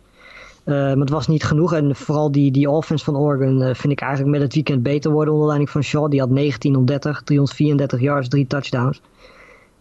[0.64, 1.74] maar het was niet genoeg.
[1.74, 5.34] En vooral die, die offense van Oregon vind ik eigenlijk met het weekend beter worden
[5.34, 6.10] onder leiding van Shaw.
[6.10, 9.02] Die had 19 om 30, 334 yards, drie touchdowns.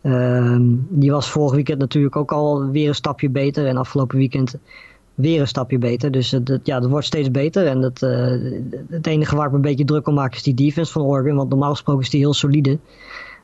[0.02, 3.66] Um, die was vorig weekend natuurlijk ook al weer een stapje beter.
[3.66, 4.54] En afgelopen weekend
[5.16, 6.10] weer een stapje beter.
[6.10, 7.66] Dus het, ja, dat wordt steeds beter.
[7.66, 8.52] En het, uh,
[8.90, 11.36] het enige waar ik me een beetje druk om maak is die defense van Oregon.
[11.36, 12.78] Want normaal gesproken is die heel solide.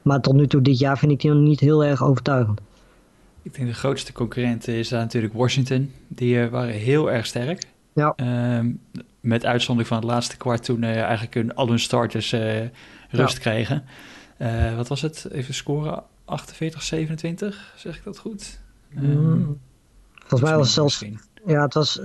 [0.03, 2.61] Maar tot nu toe dit jaar vind ik die nog niet heel erg overtuigend.
[3.43, 5.93] Ik denk de grootste concurrent is daar natuurlijk Washington.
[6.09, 7.63] Die uh, waren heel erg sterk.
[7.93, 8.15] Ja.
[8.57, 8.81] Um,
[9.21, 12.31] met uitzondering van het laatste kwart toen uh, eigenlijk hun, al hun starters
[13.11, 13.41] rust ja.
[13.41, 13.85] kregen.
[14.77, 15.29] wat was het?
[15.33, 16.03] Even scoren.
[16.25, 18.61] 48, 27, zeg ik dat goed?
[18.91, 19.59] Mm.
[20.15, 21.05] Volgens mij was het zelfs...
[21.47, 22.01] Ja, het was,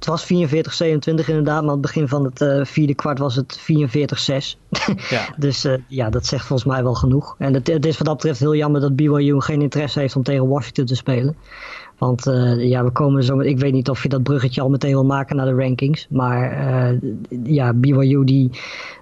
[0.00, 3.36] het was 44, 27 inderdaad, maar aan het begin van het uh, vierde kwart was
[3.36, 4.58] het 44, 6.
[5.10, 5.34] ja.
[5.36, 7.34] dus uh, ja, dat zegt volgens mij wel genoeg.
[7.38, 10.22] En het, het, is wat dat betreft heel jammer dat BYU geen interesse heeft om
[10.22, 11.36] tegen Washington te spelen.
[12.00, 13.40] Want uh, ja, we komen zo.
[13.40, 16.06] Ik weet niet of je dat bruggetje al meteen wil maken naar de rankings.
[16.10, 16.52] Maar
[16.92, 17.00] uh,
[17.44, 18.50] ja, BYU die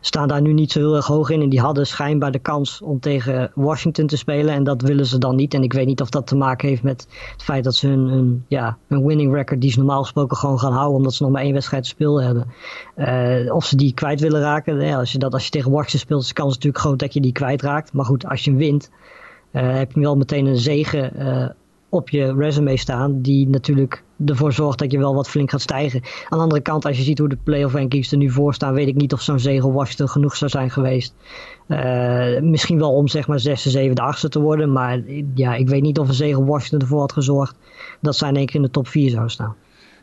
[0.00, 1.42] staan daar nu niet zo heel erg hoog in.
[1.42, 4.54] En die hadden schijnbaar de kans om tegen Washington te spelen.
[4.54, 5.54] En dat willen ze dan niet.
[5.54, 8.44] En ik weet niet of dat te maken heeft met het feit dat ze hun,
[8.48, 10.96] ja, hun winning record, die ze normaal gesproken gewoon gaan houden.
[10.96, 12.46] Omdat ze nog maar één wedstrijd te hebben.
[12.96, 14.94] Uh, of ze die kwijt willen raken.
[14.94, 17.20] Als, je dat, als je tegen Washington speelt, is de kans natuurlijk groot dat je
[17.20, 17.92] die kwijtraakt.
[17.92, 18.90] Maar goed, als je wint,
[19.50, 21.12] heb je wel meteen een zegen
[21.88, 26.00] op je resume staan, die natuurlijk ervoor zorgt dat je wel wat flink gaat stijgen.
[26.02, 28.74] Aan de andere kant, als je ziet hoe de playoff rankings er nu voor staan,
[28.74, 31.14] weet ik niet of zo'n zege Washington genoeg zou zijn geweest.
[31.66, 35.00] Uh, misschien wel om zeg maar 6, 7, 8 te worden, maar
[35.34, 37.56] ja, ik weet niet of een zege Washington ervoor had gezorgd
[38.00, 39.54] dat zij in één keer in de top 4 zou staan.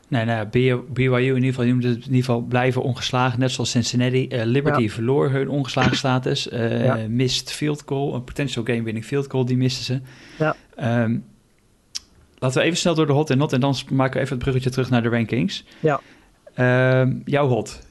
[0.07, 0.47] Nee, nou,
[0.93, 4.27] BYU in ieder geval, je moet in ieder geval blijven ongeslagen, net zoals Cincinnati.
[4.31, 4.89] Uh, Liberty ja.
[4.89, 6.97] verloor hun ongeslagen status, uh, ja.
[7.09, 9.99] mist field goal, een potential game winning field goal, die misten ze.
[10.37, 11.03] Ja.
[11.03, 11.23] Um,
[12.45, 14.43] Laten we even snel door de hot en not en dan maken we even het
[14.43, 15.65] bruggetje terug naar de rankings.
[15.79, 15.99] Ja.
[16.55, 17.81] Uh, jouw hot?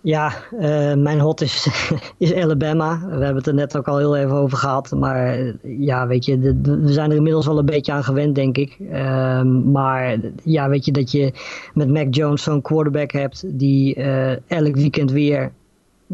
[0.00, 1.68] Ja, uh, mijn hot is,
[2.18, 3.00] is Alabama.
[3.00, 4.90] We hebben het er net ook al heel even over gehad.
[4.90, 8.34] Maar ja, weet je, de, de, we zijn er inmiddels wel een beetje aan gewend,
[8.34, 8.76] denk ik.
[8.80, 11.32] Uh, maar ja, weet je, dat je
[11.74, 15.52] met Mac Jones zo'n quarterback hebt die uh, elk weekend weer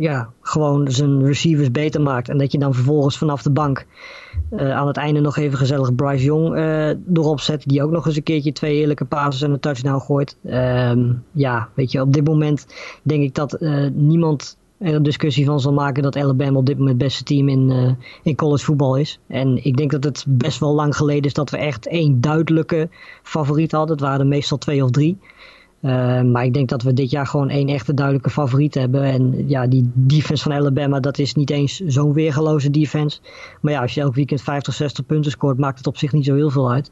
[0.00, 2.28] ja, gewoon zijn receivers beter maakt.
[2.28, 3.86] En dat je dan vervolgens vanaf de bank
[4.50, 7.68] uh, aan het einde nog even gezellig Bryce Young uh, erop zet.
[7.68, 10.36] Die ook nog eens een keertje twee heerlijke passes en een touchdown gooit.
[10.44, 12.66] Um, ja, weet je, op dit moment
[13.02, 16.78] denk ik dat uh, niemand er een discussie van zal maken dat Alabama op dit
[16.78, 19.20] moment het beste team in, in college voetbal is.
[19.26, 22.88] En ik denk dat het best wel lang geleden is dat we echt één duidelijke
[23.22, 23.96] favoriet hadden.
[23.96, 25.18] Het waren meestal twee of drie.
[25.82, 29.02] Uh, maar ik denk dat we dit jaar gewoon één echte duidelijke favoriet hebben.
[29.02, 33.20] En ja, die defense van Alabama, dat is niet eens zo'n weergeloze defense.
[33.60, 36.24] Maar ja, als je elk weekend 50, 60 punten scoort, maakt het op zich niet
[36.24, 36.90] zo heel veel uit.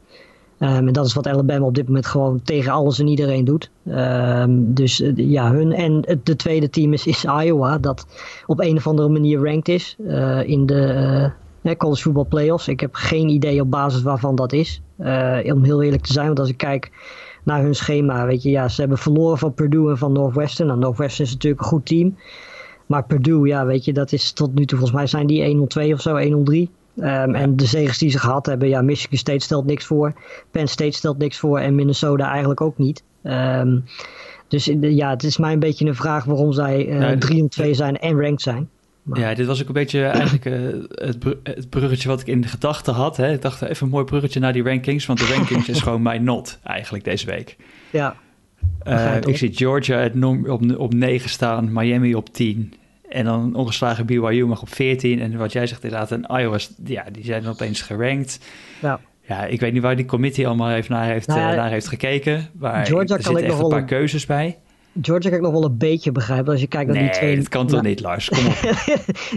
[0.59, 3.71] Um, en dat is wat Alabama op dit moment gewoon tegen alles en iedereen doet.
[3.87, 8.05] Um, dus uh, ja, hun en het de tweede team is, Iowa, dat
[8.45, 11.31] op een of andere manier ranked is uh, in de
[11.77, 12.67] college football playoffs.
[12.67, 14.81] Ik heb geen idee op basis waarvan dat is,
[15.43, 16.27] om heel eerlijk te zijn.
[16.27, 16.91] Want als ik kijk
[17.49, 20.67] naar hun schema, weet je, ja, ze hebben verloren van Purdue en van Northwestern.
[20.67, 22.17] Nou, Northwestern is natuurlijk een goed team.
[22.85, 25.93] Maar Purdue, ja, weet je, dat is tot nu toe, volgens mij zijn die 1-2
[25.93, 26.77] of zo, 1-3.
[26.95, 30.13] Um, en de zegens die ze gehad hebben, ja, Michigan State stelt niks voor.
[30.51, 33.03] Penn State stelt niks voor en Minnesota eigenlijk ook niet.
[33.23, 33.83] Um,
[34.47, 37.73] dus ja, het is mij een beetje een vraag waarom zij uh, ja, 3 2
[37.73, 38.69] zijn en ranked zijn.
[39.09, 39.19] Maar...
[39.19, 42.47] Ja, dit was ook een beetje eigenlijk uh, het, het, bruggetje wat ik in de
[42.47, 43.17] gedachten had.
[43.17, 43.33] Hè.
[43.33, 46.23] Ik dacht even een mooi bruggetje naar die rankings, want de rankings is gewoon mijn
[46.23, 47.57] not eigenlijk deze week.
[47.89, 48.15] Ja.
[48.87, 50.09] Uh, ik zie Georgia
[50.45, 52.73] op, op 9 staan, Miami op 10,
[53.09, 55.19] en dan ongeslagen BYU mag op 14.
[55.19, 58.39] En wat jij zegt inderdaad, en Iowa, ja, die zijn opeens gerankt.
[58.81, 58.99] Ja.
[59.21, 62.49] Ja, ik weet niet waar die committee allemaal heeft naar, heeft, nou, naar heeft gekeken.
[62.53, 64.57] Maar Georgia er ik nog een paar keuzes bij.
[65.01, 67.29] Georgia kan ik nog wel een beetje begrijpen als je kijkt naar nee, die twee...
[67.29, 68.29] Nee, dat kan toch niet, Lars?
[68.29, 68.53] Kom op.
[68.63, 68.73] nee,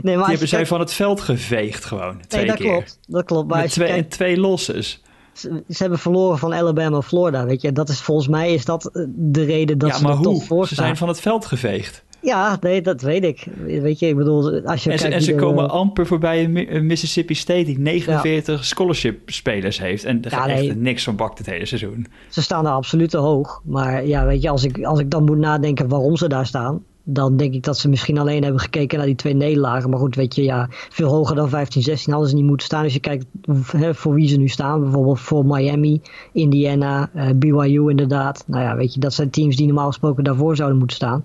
[0.03, 2.71] maar die hebben zij van het veld geveegd gewoon, twee nee, dat keer.
[2.73, 2.99] klopt.
[3.07, 3.49] Dat klopt.
[3.49, 4.11] Maar Met twee, kijkt...
[4.11, 5.03] twee losses.
[5.33, 7.73] Ze, ze, hebben verloren van Alabama en Florida, weet je.
[7.73, 10.67] Dat is volgens mij is dat de reden dat ja, ze maar er hoe?
[10.67, 12.05] Ze zijn van het veld geveegd.
[12.23, 13.47] Ja, nee, dat weet ik.
[13.65, 15.15] Weet je, ik bedoel, als je en, kijkt...
[15.15, 18.63] En ze de, komen amper voorbij een Mississippi State die 49 ja.
[18.63, 20.05] scholarship spelers heeft.
[20.05, 20.69] En er gaat nee.
[20.69, 22.07] echt niks van bakt het hele seizoen.
[22.29, 23.63] Ze staan er absoluut te hoog.
[23.65, 26.83] Maar ja, weet je, als ik, als ik dan moet nadenken waarom ze daar staan...
[27.05, 29.91] dan denk ik dat ze misschien alleen hebben gekeken naar die twee nederlagen.
[29.91, 32.85] Maar goed, weet je, ja, veel hoger dan 15, 16 hadden ze niet moeten staan.
[32.85, 33.27] Als je kijkt
[33.67, 36.01] hè, voor wie ze nu staan, bijvoorbeeld voor Miami,
[36.33, 38.45] Indiana, uh, BYU inderdaad.
[38.47, 41.25] Nou ja, weet je, dat zijn teams die normaal gesproken daarvoor zouden moeten staan.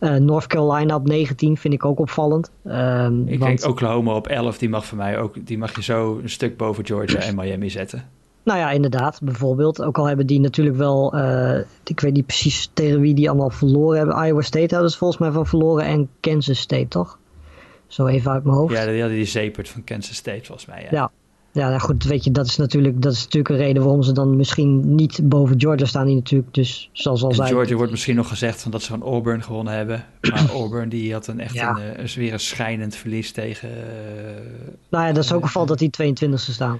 [0.00, 2.50] Uh, North Carolina op 19 vind ik ook opvallend.
[2.64, 3.60] Um, ik want...
[3.60, 6.56] denk Oklahoma op 11, die mag voor mij ook, die mag je zo een stuk
[6.56, 8.04] boven Georgia en Miami zetten.
[8.46, 9.82] Nou ja, inderdaad, bijvoorbeeld.
[9.82, 13.50] Ook al hebben die natuurlijk wel, uh, ik weet niet precies tegen wie die allemaal
[13.50, 14.26] verloren hebben.
[14.26, 17.18] Iowa State hadden ze volgens mij van verloren en Kansas State, toch?
[17.86, 18.72] Zo even uit mijn hoofd.
[18.72, 20.82] Ja, die hadden die zepert van Kansas State volgens mij.
[20.82, 21.10] Ja, ja.
[21.52, 24.12] Ja, nou goed, weet je, dat is, natuurlijk, dat is natuurlijk een reden waarom ze
[24.12, 26.06] dan misschien niet boven Georgia staan.
[26.06, 27.48] Die natuurlijk, dus zoals al zei.
[27.48, 30.04] Georgia wordt misschien nog gezegd van dat ze van Auburn gewonnen hebben.
[30.20, 31.70] Maar Auburn die had een echt ja.
[31.70, 33.68] een, een, weer een schijnend verlies tegen.
[33.68, 33.74] Uh,
[34.88, 36.78] nou ja, dat is ook een geval dat die 22e staan.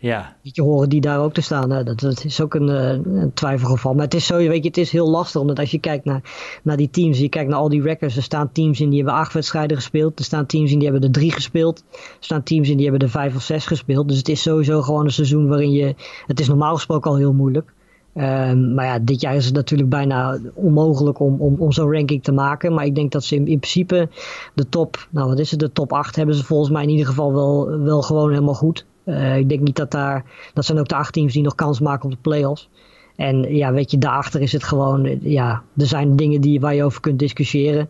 [0.00, 0.36] Ja.
[0.42, 1.84] Je, horen die daar ook te staan.
[1.84, 3.94] Dat, is ook een, een twijfelgeval.
[3.94, 5.40] Maar het is zo, weet je, het is heel lastig.
[5.40, 6.20] Omdat als je kijkt naar,
[6.62, 8.16] naar die teams, je kijkt naar al die records.
[8.16, 10.18] Er staan teams in die hebben acht wedstrijden gespeeld.
[10.18, 11.84] Er staan teams in die hebben er drie gespeeld.
[11.92, 14.08] Er staan teams in die hebben er vijf of zes gespeeld.
[14.08, 15.94] Dus het is sowieso gewoon een seizoen waarin je...
[16.26, 17.72] Het is normaal gesproken al heel moeilijk.
[18.14, 22.22] Um, maar ja, dit jaar is het natuurlijk bijna onmogelijk om, om, om zo'n ranking
[22.22, 22.74] te maken.
[22.74, 24.08] Maar ik denk dat ze in, in, principe
[24.54, 27.06] de top, nou wat is het, de top 8 hebben ze volgens mij in ieder
[27.06, 28.86] geval wel, wel gewoon helemaal goed.
[29.10, 31.80] Uh, ik denk niet dat daar, dat zijn ook de acht teams die nog kans
[31.80, 32.68] maken op de playoffs.
[33.16, 36.84] En ja, weet je, daarachter is het gewoon, ja, er zijn dingen die, waar je
[36.84, 37.88] over kunt discussiëren.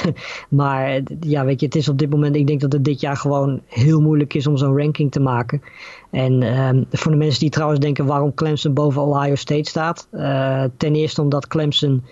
[0.48, 3.16] maar ja, weet je, het is op dit moment, ik denk dat het dit jaar
[3.16, 5.62] gewoon heel moeilijk is om zo'n ranking te maken.
[6.10, 10.08] En um, voor de mensen die trouwens denken waarom Clemson boven Ohio State staat.
[10.12, 12.04] Uh, ten eerste omdat Clemson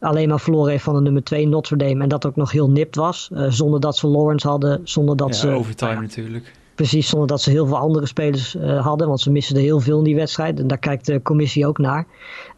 [0.00, 2.02] alleen maar verloren heeft van de nummer 2 Notre Dame.
[2.02, 3.30] En dat ook nog heel nipt was.
[3.32, 5.48] Uh, zonder dat ze Lawrence hadden, zonder dat ja, ze...
[5.48, 6.52] overtime natuurlijk.
[6.82, 9.08] Precies, zonder dat ze heel veel andere spelers uh, hadden.
[9.08, 10.60] Want ze missen er heel veel in die wedstrijd.
[10.60, 12.06] En daar kijkt de commissie ook naar.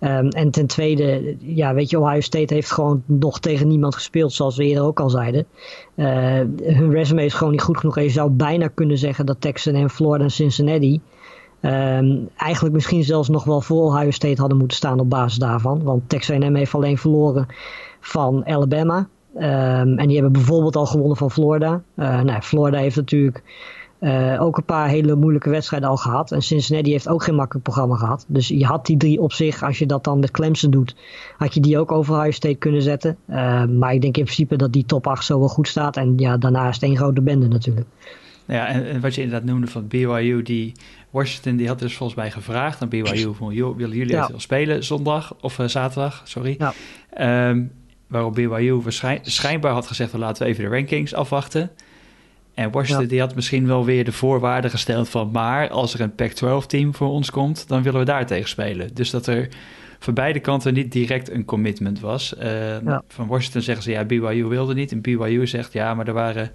[0.00, 4.32] Um, en ten tweede, ja, weet je, Ohio State heeft gewoon nog tegen niemand gespeeld.
[4.32, 5.46] Zoals we eerder ook al zeiden.
[5.94, 6.06] Uh,
[6.62, 7.96] hun resume is gewoon niet goed genoeg.
[7.96, 11.00] En je zou bijna kunnen zeggen dat Texas en Florida en Cincinnati...
[11.60, 15.82] Um, eigenlijk misschien zelfs nog wel voor Ohio State hadden moeten staan op basis daarvan.
[15.82, 17.46] Want Texas A&M heeft alleen verloren
[18.00, 19.08] van Alabama.
[19.36, 21.82] Um, en die hebben bijvoorbeeld al gewonnen van Florida.
[21.96, 23.42] Uh, nou, Florida heeft natuurlijk...
[24.00, 26.32] Uh, ook een paar hele moeilijke wedstrijden al gehad.
[26.32, 28.24] En Cincinnati heeft ook geen makkelijk programma gehad.
[28.28, 30.96] Dus je had die drie op zich, als je dat dan met Clemson doet,
[31.36, 33.16] had je die ook over Ohio State kunnen zetten.
[33.28, 35.96] Uh, maar ik denk in principe dat die top 8 zo wel goed staat.
[35.96, 37.86] En ja, daarna is het één grote bende natuurlijk.
[38.44, 40.72] Ja, en, en, wat je inderdaad noemde van BYU, die
[41.10, 44.30] Washington, die had dus volgens mij gevraagd aan BYU van, joh, willen jullie ja.
[44.36, 46.58] spelen zondag of uh, zaterdag, sorry.
[46.58, 47.48] Ja.
[47.48, 47.72] Um,
[48.06, 51.70] waarop BYU waarschijn, schijnbaar had gezegd, laten we even de rankings afwachten.
[52.54, 55.30] En Washington die had misschien wel weer de voorwaarden gesteld van...
[55.30, 58.94] maar als er een Pac-12-team voor ons komt, dan willen we daar tegen spelen.
[58.94, 59.48] Dus dat er
[59.98, 62.34] voor beide kanten niet direct een commitment was.
[62.42, 64.92] Uh, Van Washington zeggen ze, ja, BYU wilde niet.
[64.92, 66.50] En BYU zegt, ja, maar er waren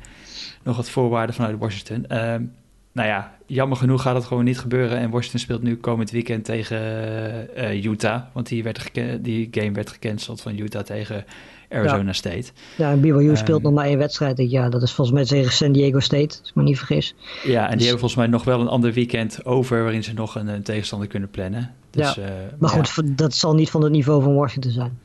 [0.63, 2.05] nog wat voorwaarden vanuit Washington.
[2.11, 2.35] Uh,
[2.91, 4.97] nou ja, jammer genoeg gaat het gewoon niet gebeuren.
[4.97, 6.79] En Washington speelt nu komend weekend tegen
[7.57, 8.21] uh, Utah.
[8.33, 11.25] Want die, werd die game werd gecanceld van Utah tegen
[11.69, 12.51] Arizona State.
[12.77, 14.69] Ja, en BYU speelt ehm, nog maar één wedstrijd dit jaar.
[14.69, 17.15] Dat is volgens mij tegen San Diego State, als ik me niet vergis.
[17.43, 19.83] Ja, en die dus- hebben volgens mij nog wel een ander weekend over...
[19.83, 21.73] waarin ze nog een, tegenstander kunnen plannen.
[21.89, 22.21] Dus, ja.
[22.21, 22.29] Uh,
[22.59, 24.99] maar goed, dat zal niet van het niveau van Washington zijn.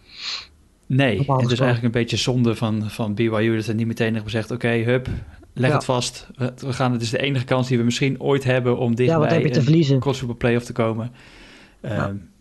[0.86, 3.56] Nee, het is eigenlijk een beetje zonde van, van BYU...
[3.56, 4.50] dat er niet meteen hebben gezegd...
[4.50, 5.08] oké, hup,
[5.52, 6.28] leg het vast.
[6.56, 8.78] We gaan, het is de enige kans die we misschien ooit hebben...
[8.78, 11.10] om dichtbij ja, een crossover playoff te komen.
[11.82, 12.32] Um,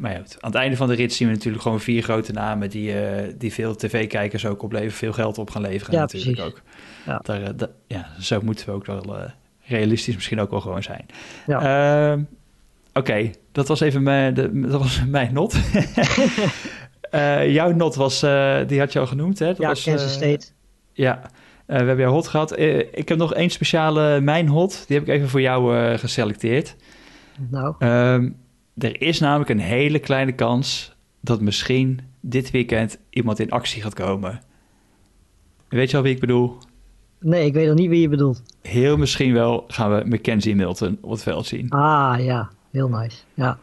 [0.00, 2.70] maar ja, aan het einde van de rit zien we natuurlijk gewoon vier grote namen
[2.70, 6.52] die, uh, die veel tv-kijkers ook opleveren, veel geld op gaan leveren ja, natuurlijk precies.
[6.52, 6.62] ook.
[7.06, 7.20] Ja.
[7.22, 7.48] Daar, uh,
[7.86, 9.22] ja, zo moeten we ook wel uh,
[9.60, 11.06] realistisch misschien ook wel gewoon zijn.
[11.46, 12.12] Ja.
[12.12, 12.22] Ehm,
[12.92, 15.56] oké, dat was even mijn, de, dat was mijn not.
[17.58, 18.20] jouw not was,
[18.66, 19.46] die had je al genoemd, hè?
[19.46, 20.46] Dat ja, was, Kansas State.
[20.92, 21.20] Ja,
[21.66, 22.58] we hebben jouw hot gehad.
[22.58, 26.76] ik heb nog één speciale mijn hot, die heb ik even voor jou geselecteerd.
[27.50, 27.74] Nou.
[27.78, 28.36] Um,
[28.82, 33.94] er is namelijk een hele kleine kans dat misschien dit weekend iemand in actie gaat
[33.94, 34.40] komen.
[35.68, 36.58] Weet je al wie ik bedoel?
[37.20, 38.42] Nee, ik weet nog niet wie je bedoelt.
[38.62, 41.70] Heel misschien wel gaan we Mackenzie Milton op het veld zien.
[41.70, 43.16] Ah ja, heel nice.
[43.34, 43.58] Ja.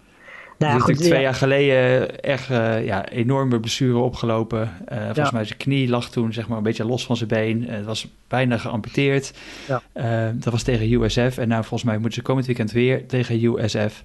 [0.58, 4.72] Nou, ja, goed, twee jaar geleden echt uh, ja, enorme blessure opgelopen.
[4.92, 7.64] Uh, volgens mij zijn knie lag toen zeg maar een beetje los van zijn been.
[7.64, 9.34] Uh, het was bijna geamputeerd.
[9.68, 10.32] Ja.
[10.34, 11.38] dat was tegen USF.
[11.38, 14.04] En nou volgens mij moeten ze komend weekend weer tegen USF.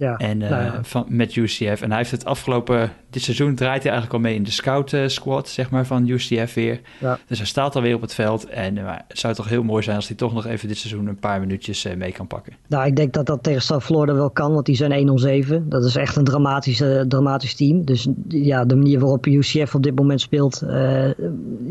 [0.00, 1.80] Ja, en, uh, nou van, met UCF.
[1.80, 4.92] En hij heeft het afgelopen, dit seizoen draait hij eigenlijk al mee in de scout
[4.92, 6.80] uh, squad, zeg maar, van UCF weer.
[7.00, 7.18] Ja.
[7.26, 8.48] Dus hij staat alweer op het veld.
[8.48, 11.06] En uh, het zou toch heel mooi zijn als hij toch nog even dit seizoen
[11.06, 12.52] een paar minuutjes mee kan pakken.
[12.66, 15.62] Nou, ik denk dat dat tegen South Florida wel kan, want die zijn 1-0-7.
[15.62, 17.84] Dat is echt een dramatische, dramatisch team.
[17.84, 20.62] Dus ja, de manier waarop UCF op dit moment speelt,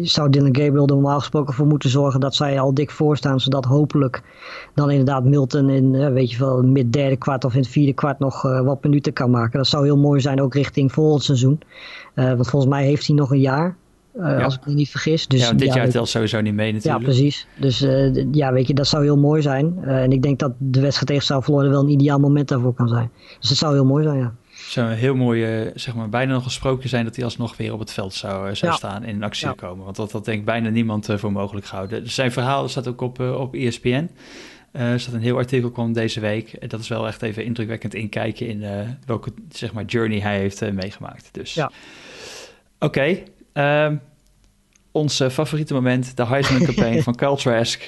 [0.02, 3.66] zou Dylan Gabriel er normaal gesproken voor moeten zorgen dat zij al dik voorstaan, zodat
[3.66, 4.22] hopelijk
[4.74, 8.19] dan inderdaad Milton in, weet je wel, mid derde kwart of in het vierde kwart
[8.20, 9.58] nog uh, wat minuten kan maken.
[9.58, 11.60] Dat zou heel mooi zijn, ook richting volgend seizoen.
[12.16, 13.76] Uh, want volgens mij heeft hij nog een jaar.
[14.16, 15.28] Uh, Als ik me niet vergis.
[15.28, 17.06] Dus, ja, dit jaar telt sowieso niet mee natuurlijk.
[17.06, 17.48] Ja, precies.
[17.60, 17.80] Dus
[18.32, 19.84] ja, weet je, dat zou heel mooi zijn.
[19.84, 22.88] en ik denk dat de wedstrijd tegen South Florida wel een ideaal moment daarvoor kan
[22.88, 23.12] zijn.
[23.40, 24.34] Dus het zou heel mooi zijn, ja.
[24.50, 27.74] Het zou een heel mooi, zeg maar, bijna nog gesproken zijn dat hij alsnog weer
[27.74, 29.84] op het veld zou, zou staan en in actie komen.
[29.84, 32.04] Want dat, dat denkt bijna niemand voor mogelijk gehouden.
[32.04, 34.10] Dus zijn verhaal staat ook op, op ESPN.
[34.74, 36.70] Uh, er staat een heel artikel kwam deze week.
[36.70, 40.62] Dat is wel echt even indrukwekkend inkijken in uh, welke zeg maar, journey hij heeft
[40.62, 41.30] uh, meegemaakt.
[41.32, 41.66] Dus ja.
[42.80, 42.86] oké.
[42.86, 43.96] Okay, ehm,
[44.92, 47.82] ons favoriete moment, de Heisman campaign van Kyle Trask.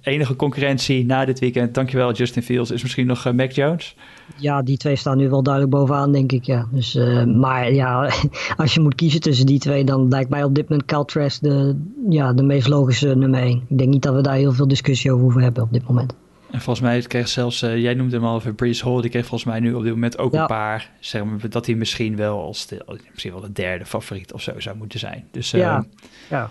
[0.00, 1.74] enige concurrentie na dit weekend.
[1.74, 2.70] Dankjewel Justin Fields.
[2.70, 3.96] Is misschien nog Mac Jones?
[4.36, 6.44] Ja, die twee staan nu wel duidelijk bovenaan, denk ik.
[6.44, 6.66] Ja.
[6.70, 8.10] Dus, uh, maar ja,
[8.56, 11.76] als je moet kiezen tussen die twee, dan lijkt mij op dit moment Caltrash de,
[12.08, 13.62] ja, de meest logische nummer één.
[13.68, 16.14] Ik denk niet dat we daar heel veel discussie over hoeven hebben op dit moment.
[16.54, 19.26] En volgens mij kreeg zelfs, uh, jij noemde hem al over Breeze Hall, die kreeg
[19.26, 22.42] volgens mij nu op dit moment ook een paar, zeg maar, dat hij misschien wel
[22.42, 25.28] als de, misschien wel de derde favoriet of zo zou moeten zijn.
[25.30, 25.86] Dus ja,
[26.30, 26.50] ja.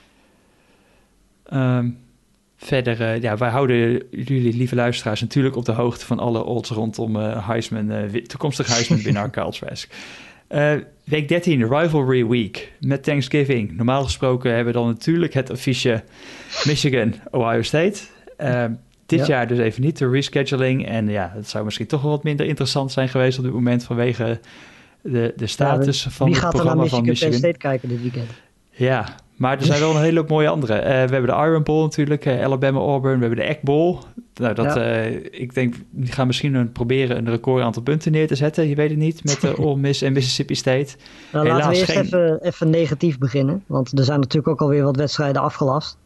[1.53, 1.97] Um,
[2.57, 6.69] Verder, uh, ja, wij houden jullie, lieve luisteraars, natuurlijk op de hoogte van alle odds
[6.69, 9.93] rondom uh, Heisman, uh, toekomstig Heisman-winnaar Kyle Trask.
[11.03, 13.75] week 13, Rivalry Week met Thanksgiving.
[13.75, 16.03] Normaal gesproken hebben we dan natuurlijk het affiche
[16.63, 18.01] Michigan, Ohio State.
[19.17, 20.87] Dit jaar dus even niet, de rescheduling.
[20.87, 23.83] En ja, het zou misschien toch wel wat minder interessant zijn geweest op dit moment
[23.83, 24.39] vanwege
[25.01, 27.03] de, de status van het programma van Michigan.
[27.05, 28.29] Wie gaat er naar Michigan State kijken dit weekend?
[28.69, 30.73] Ja, maar er zijn wel een hele hoop mooie andere.
[30.73, 33.19] Uh, we hebben de Iron Bowl natuurlijk, uh, Alabama Auburn.
[33.19, 33.97] We hebben de Egg Bowl.
[34.33, 35.05] Nou, dat, ja.
[35.05, 38.67] uh, ik denk, die gaan misschien een, proberen een record aantal punten neer te zetten.
[38.67, 40.95] Je weet het niet, met de Ole Miss en Mississippi State.
[41.31, 42.03] Nou, laten we eerst geen...
[42.03, 43.63] even, even negatief beginnen.
[43.67, 45.97] Want er zijn natuurlijk ook alweer wat wedstrijden afgelast.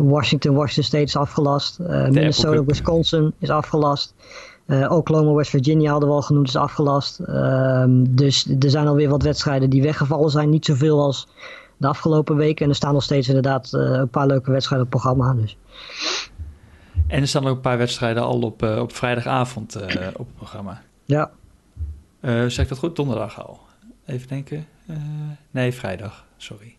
[0.00, 1.78] Washington, Washington State is afgelast.
[1.78, 4.14] Minnesota, Wisconsin is afgelast.
[4.88, 7.20] Oklahoma, West Virginia hadden we al genoemd, is afgelast.
[7.20, 10.50] Ehm, dus er zijn alweer wat wedstrijden die weggevallen zijn.
[10.50, 11.28] Niet zoveel als
[11.76, 12.64] de afgelopen weken.
[12.64, 15.34] En er staan nog steeds inderdaad uh, een paar leuke wedstrijden op het programma.
[15.34, 15.56] Dus.
[17.06, 20.36] En er staan ook een paar wedstrijden al op, uh, op vrijdagavond uh, op het
[20.36, 20.82] programma.
[21.04, 21.30] Ja.
[22.20, 22.96] zeg ik dat goed?
[22.96, 23.60] Donderdag al.
[24.06, 24.66] Even denken.
[25.50, 26.24] nee, vrijdag.
[26.36, 26.76] Sorry.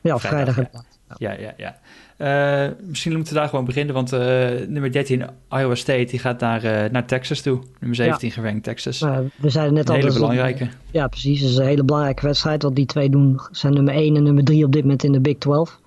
[0.00, 0.54] Ja, vrijdag.
[0.54, 0.82] vrijdag
[1.18, 1.30] ja.
[1.30, 1.76] ja, ja, ja.
[2.20, 4.20] Uh, misschien moeten we daar gewoon beginnen, want uh,
[4.68, 7.58] nummer 13, Iowa State, die gaat naar, uh, naar Texas toe.
[7.78, 8.34] Nummer 17 ja.
[8.34, 9.00] gerankt Texas.
[9.36, 10.00] we zeiden net een al.
[10.00, 10.68] hele belangrijke.
[10.90, 11.40] ja, precies.
[11.40, 14.44] Het is een hele belangrijke wedstrijd, want die twee doen, zijn nummer 1 en nummer
[14.44, 15.78] 3 op dit moment in de Big 12.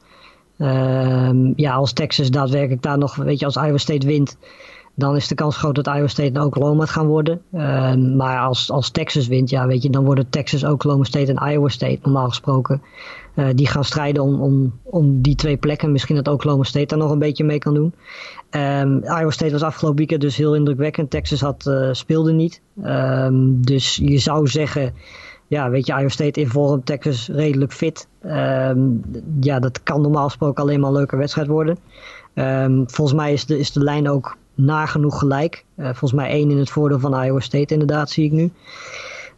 [0.58, 4.38] Ehm, ja, als Texas daadwerkelijk daar nog, weet je, als Iowa State wint,
[4.96, 7.42] dan is de kans groot dat Iowa State en Oklahoma het gaan worden.
[7.54, 11.52] Ehm, maar als, als Texas wint, ja, weet je, dan worden Texas, Oklahoma State en
[11.52, 12.82] Iowa State normaal gesproken.
[13.36, 15.92] Uh, die gaan strijden om, om, om die twee plekken.
[15.92, 17.94] Misschien dat Oklahoma State daar nog een beetje mee kan doen.
[18.52, 21.10] Um, Iowa State was afgelopen weekend dus heel indrukwekkend.
[21.10, 22.62] Texas had, uh, speelde niet.
[22.86, 24.94] Um, dus je zou zeggen,
[25.48, 28.08] ja, weet je, Iowa State in vorm, Texas redelijk fit.
[29.40, 31.78] ja, dat kan normaal gesproken alleen maar een leuke wedstrijd worden.
[32.86, 35.66] volgens mij is de, is de lijn ook nagenoeg gelijk.
[35.78, 38.52] Uh, volgens mij één in het voordeel van Iowa State inderdaad, zie ik nu.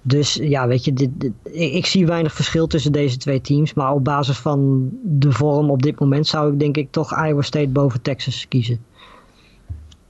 [0.02, 1.10] Dus ja, weet je, dit,
[1.52, 3.74] ik, zie weinig verschil tussen deze twee teams.
[3.74, 7.42] Maar op basis van de vorm op dit moment zou ik denk ik toch Iowa
[7.42, 8.80] State boven Texas kiezen.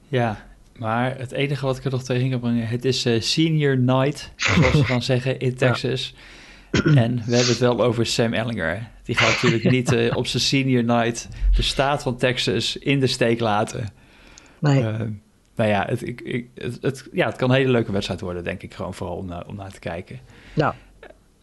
[0.08, 0.46] Ja,
[0.78, 4.32] maar het enige wat ik er nog tegen kan brengen, het is uh, senior night,
[4.36, 6.14] zoals ze gaan zeggen, in Texas.
[6.72, 8.90] En we hebben het wel over Sam Ellinger.
[9.04, 13.06] Die gaat natuurlijk niet uh, op zijn senior night de staat van Texas in de
[13.06, 13.88] steek laten.
[14.66, 14.82] Nee.
[14.82, 15.00] Uh,
[15.54, 18.62] nou ja het, ik, het, het, ja, het kan een hele leuke wedstrijd worden, denk
[18.62, 20.18] ik, gewoon vooral om, om naar te kijken.
[20.54, 20.74] Ja.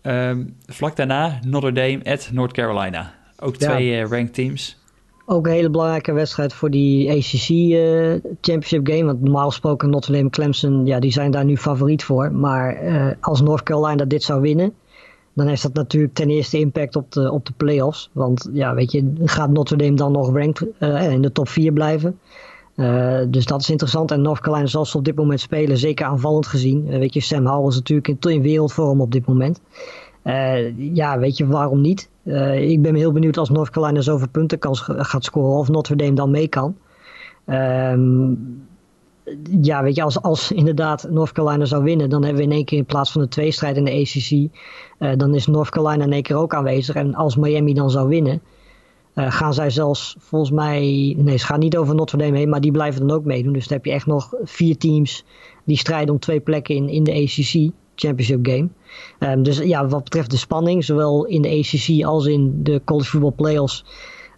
[0.02, 3.14] Um, vlak daarna Notre Dame at North Carolina.
[3.40, 4.04] Ook twee ja.
[4.04, 4.82] uh, ranked teams.
[5.26, 9.04] Ook een hele belangrijke wedstrijd voor die ACC uh, Championship game.
[9.04, 12.32] Want normaal gesproken Notre Dame Clemson, ja, die zijn daar nu favoriet voor.
[12.32, 14.74] Maar uh, als North Carolina dit zou winnen,
[15.34, 18.10] dan heeft dat natuurlijk ten eerste impact op de, op de playoffs.
[18.12, 20.68] Want ja, weet je, gaat Notre Dame dan nog ranked
[21.12, 22.20] in de top 4 blijven?
[22.76, 24.12] Uh, dus dat is interessant.
[24.12, 26.88] En North Carolina, zoals ze op dit moment spelen, zeker aanvallend gezien.
[26.88, 29.62] Uh, weet je, Sam Howell is natuurlijk in, in wereldvorm op dit moment.
[30.24, 32.12] Uh, ja, weet je, waarom niet?
[32.56, 36.14] ik ben heel benieuwd als North Carolina zoveel punten kan, gaat scoren of Notre Dame
[36.14, 36.76] dan mee kan.
[37.46, 38.32] Ehm,
[39.62, 42.66] ja, weet je, als, als inderdaad North Carolina zou winnen, dan hebben we in één
[42.66, 44.50] keer in plaats van de tweestrijd in de ACC,
[45.20, 46.96] dan is North Carolina in één keer ook aanwezig.
[46.96, 48.42] En als Miami dan zou winnen,
[49.16, 50.82] uh, gaan zij zelfs volgens mij,
[51.18, 53.54] nee ze gaan niet over Notre Dame heen, maar die blijven dan ook meedoen.
[53.54, 55.26] Dus dan heb je echt nog vier teams
[55.64, 58.68] die strijden om twee plekken in, in de ACC Championship Game.
[59.20, 63.10] Um, dus ja, wat betreft de spanning, zowel in de ACC als in de college
[63.10, 63.86] football playoffs,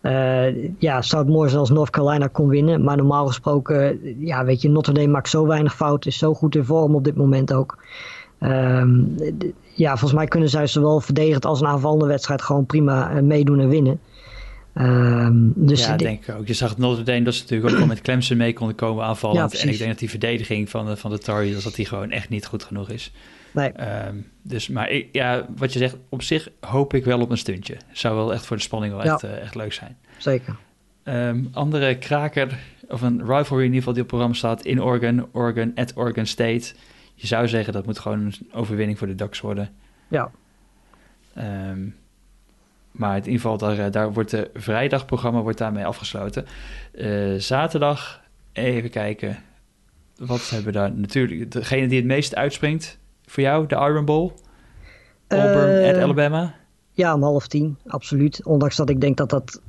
[0.01, 2.83] uh, ja, zou het mooi zijn als North Carolina kon winnen.
[2.83, 6.55] Maar normaal gesproken, ja, weet je, Notre Dame maakt zo weinig fout, is zo goed
[6.55, 7.77] in vorm op dit moment ook.
[8.39, 9.15] Um,
[9.73, 13.59] ja, volgens mij kunnen zij zowel verdedigend als een aanvallende wedstrijd gewoon prima uh, meedoen
[13.59, 13.99] en winnen.
[14.77, 16.47] Um, dus ja, denk ik ook.
[16.47, 19.37] Je zag Notre Dame dat ze natuurlijk ook wel met Clemson mee konden komen aanvallen.
[19.37, 21.85] Ja, en ik denk dat die verdediging van de, van de Tar Heels, dat die
[21.85, 23.11] gewoon echt niet goed genoeg is.
[23.51, 23.71] Nee.
[24.07, 27.37] Um, dus, maar ik, ja, wat je zegt, op zich hoop ik wel op een
[27.37, 27.77] stuntje.
[27.91, 29.97] Zou wel echt voor de spanning wel echt, uh, echt leuk zijn.
[30.17, 30.55] Zeker.
[31.03, 35.27] Um, andere kraker, of een rivalry in ieder geval die op programma staat, in Oregon,
[35.31, 36.73] Oregon at Oregon State.
[37.13, 39.69] Je zou zeggen dat moet gewoon een overwinning voor de Ducks worden.
[40.07, 40.31] Ja.
[41.71, 41.95] Um,
[42.95, 46.45] maar in ieder geval, daar, eh, daar wordt de vrijdagprogramma wordt daarmee afgesloten.
[46.93, 48.21] Uh, zaterdag,
[48.53, 49.37] even kijken.
[50.17, 50.91] Wat hebben we daar?
[50.91, 54.31] Natuurlijk, degene die het meest uitspringt voor jou, de Iron Bowl.
[55.27, 56.55] Auburn uh, at Alabama.
[56.91, 58.43] Ja, om half tien, absoluut.
[58.43, 59.61] Ondanks dat ik denk dat dat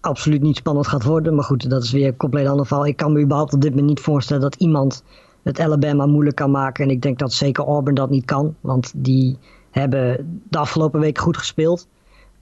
[0.00, 1.34] absoluut niet spannend gaat worden.
[1.34, 2.86] Maar goed, dat is weer een compleet ander verhaal.
[2.86, 5.04] Ik kan me überhaupt op dit moment niet voorstellen dat iemand
[5.42, 6.84] het Alabama moeilijk kan maken.
[6.84, 8.54] En ik denk dat zeker Auburn dat niet kan.
[8.60, 9.38] Want die
[9.70, 11.88] hebben de afgelopen week goed gespeeld.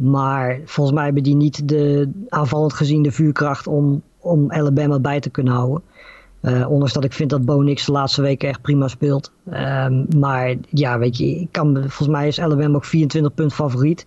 [0.00, 5.20] Maar volgens mij hebben die niet de aanvallend gezien de vuurkracht om, om Alabama bij
[5.20, 5.82] te kunnen houden.
[6.42, 9.32] Uh, ondanks dat ik vind dat Bo Nix de laatste weken echt prima speelt.
[9.52, 14.06] Um, maar ja, weet je, ik kan, volgens mij is Alabama ook 24 punt favoriet.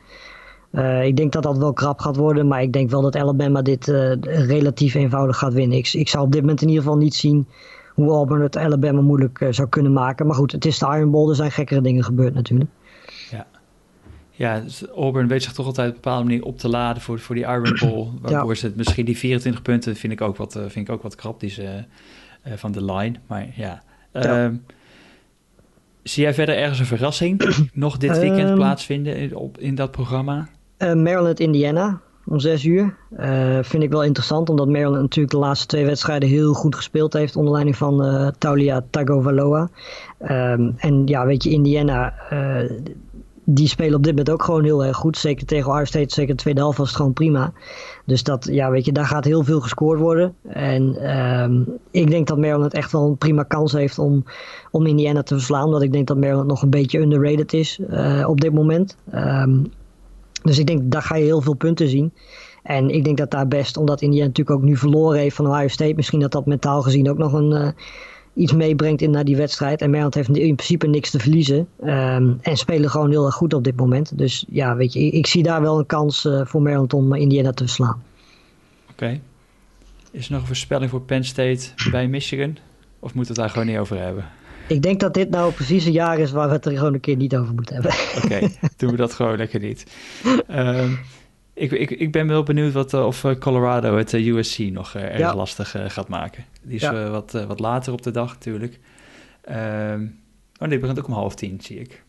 [0.71, 2.47] Uh, ik denk dat dat wel krap gaat worden.
[2.47, 5.77] Maar ik denk wel dat Alabama dit uh, relatief eenvoudig gaat winnen.
[5.77, 7.47] Ik, ik zou op dit moment in ieder geval niet zien
[7.93, 10.27] hoe Auburn het Alabama moeilijk zou kunnen maken.
[10.27, 11.29] Maar goed, het is de Iron Bowl.
[11.29, 12.69] Er zijn gekkere dingen gebeurd natuurlijk
[13.29, 13.45] ja,
[14.63, 17.35] dus Auburn weet zich toch altijd op een bepaalde manier op te laden voor, voor
[17.35, 18.07] die Iron Bowl.
[18.21, 18.55] Waarvoor ja.
[18.55, 21.15] ze het misschien die 24 punten vind ik ook wat, uh, vind ik ook wat
[21.15, 21.83] krap, die ze,
[22.47, 23.15] uh, van de line.
[23.27, 23.83] Maar ja.
[24.13, 24.45] ja.
[24.45, 24.51] Uh,
[26.03, 29.91] zie jij verder ergens een verrassing nog dit weekend um, plaatsvinden in, op, in dat
[29.91, 30.47] programma?
[30.77, 32.95] Eh, Maryland, Indiana om 6 uur.
[33.61, 37.35] vind ik wel interessant, omdat Maryland natuurlijk de laatste twee wedstrijden heel goed gespeeld heeft
[37.35, 39.69] onder leiding van Taulia Tagovailoa.
[40.21, 42.13] Um, en ja, weet je, Indiana
[43.45, 45.17] die spelen op dit moment ook gewoon heel erg goed.
[45.17, 47.53] Zeker tegen Ohio State, zeker de tweede helft was het gewoon prima.
[48.05, 50.35] Dus dat, ja, weet je, daar gaat heel veel gescoord worden.
[50.47, 54.23] En um, ik denk dat Maryland echt wel een prima kans heeft om,
[54.71, 55.65] om Indiana te verslaan.
[55.65, 58.97] Omdat ik denk dat Maryland nog een beetje underrated is uh, op dit moment.
[59.15, 59.71] Um,
[60.43, 62.13] dus ik denk, daar ga je heel veel punten zien.
[62.63, 65.67] En ik denk dat daar best, omdat Indiana natuurlijk ook nu verloren heeft van Ohio
[65.67, 67.73] State, misschien dat dat mentaal gezien ook nog een...
[68.33, 69.81] Iets meebrengt in naar die wedstrijd.
[69.81, 71.67] En Maryland heeft in principe niks te verliezen.
[71.83, 74.17] Um, en spelen gewoon heel erg goed op dit moment.
[74.17, 77.13] Dus ja, weet je, ik, ik zie daar wel een kans uh, voor Maryland om
[77.13, 78.03] Indiana te verslaan.
[78.91, 79.19] Oké.
[80.11, 82.57] Is er nog een voorspelling voor Penn State bij Michigan?
[82.99, 84.25] Of moeten we het daar gewoon niet over hebben?
[84.67, 86.99] Ik denk dat dit nou precies een jaar is waar we het er gewoon een
[86.99, 87.93] keer niet over moeten hebben.
[88.23, 89.85] Oké, doen we dat gewoon lekker niet.
[90.49, 90.99] Um,
[91.53, 95.17] ik, ik, ik ben wel benieuwd wat, uh, of Colorado het uh, USC nog erg
[95.17, 95.35] ja.
[95.35, 96.45] lastig gaat maken.
[96.61, 97.09] Die is ja.
[97.09, 98.79] wat, wat later op de dag natuurlijk.
[99.49, 100.19] Um,
[100.59, 102.03] oh nee, begint ook om half tien, zie ik.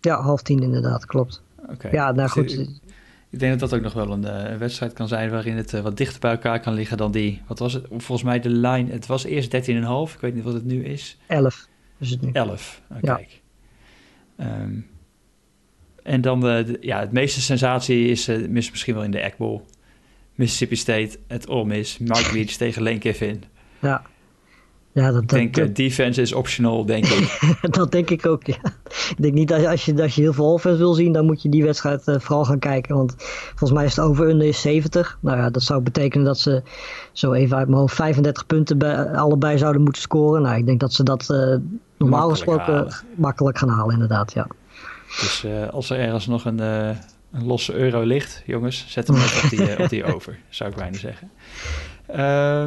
[0.00, 1.42] Ja, half tien inderdaad, klopt.
[1.68, 1.88] Oké.
[1.88, 2.58] Ja, nou goed.
[2.58, 2.68] Ik,
[3.30, 5.96] ik denk dat dat ook nog wel een, een wedstrijd kan zijn waarin het wat
[5.96, 7.42] dichter bij elkaar kan liggen dan die.
[7.46, 7.86] Wat was het?
[7.88, 9.60] Volgens mij de line, het was eerst 13,5.
[10.14, 11.18] Ik weet niet wat het nu is.
[11.26, 11.68] 11
[11.98, 12.30] is het nu.
[12.32, 13.14] 11, oh, ja.
[13.14, 13.40] kijk.
[14.40, 14.86] Um,
[16.02, 19.36] en dan de, de, ja, het meeste sensatie is uh, misschien wel in de Egg
[19.36, 19.60] Bowl.
[20.34, 23.42] Mississippi State, het Ole Miss, Mark Leach tegen Lane Kiffin.
[23.78, 24.02] Ja.
[24.92, 27.40] Ja, dat, ik denk, dat, uh, defense is optional, denk ik.
[27.76, 28.58] dat denk ik ook, ja.
[28.88, 31.42] Ik denk niet dat als je, als je heel veel offense wil zien, dan moet
[31.42, 32.96] je die wedstrijd uh, vooral gaan kijken.
[32.96, 33.14] Want
[33.48, 35.18] volgens mij is het over-under is 70.
[35.20, 36.62] Nou ja, dat zou betekenen dat ze
[37.12, 40.42] zo even uit mijn hoofd 35 punten bij, allebei zouden moeten scoren.
[40.42, 41.60] Nou, ik denk dat ze dat uh, normaal
[41.98, 42.94] Makkelijk gesproken halen.
[43.16, 44.46] makkelijk gaan halen, inderdaad, ja.
[45.18, 46.88] Dus uh, als er ergens nog een, uh,
[47.32, 50.76] een, losse euro ligt, jongens, zet hem op, die, uh, op die over, zou ik
[50.76, 51.30] bijna zeggen.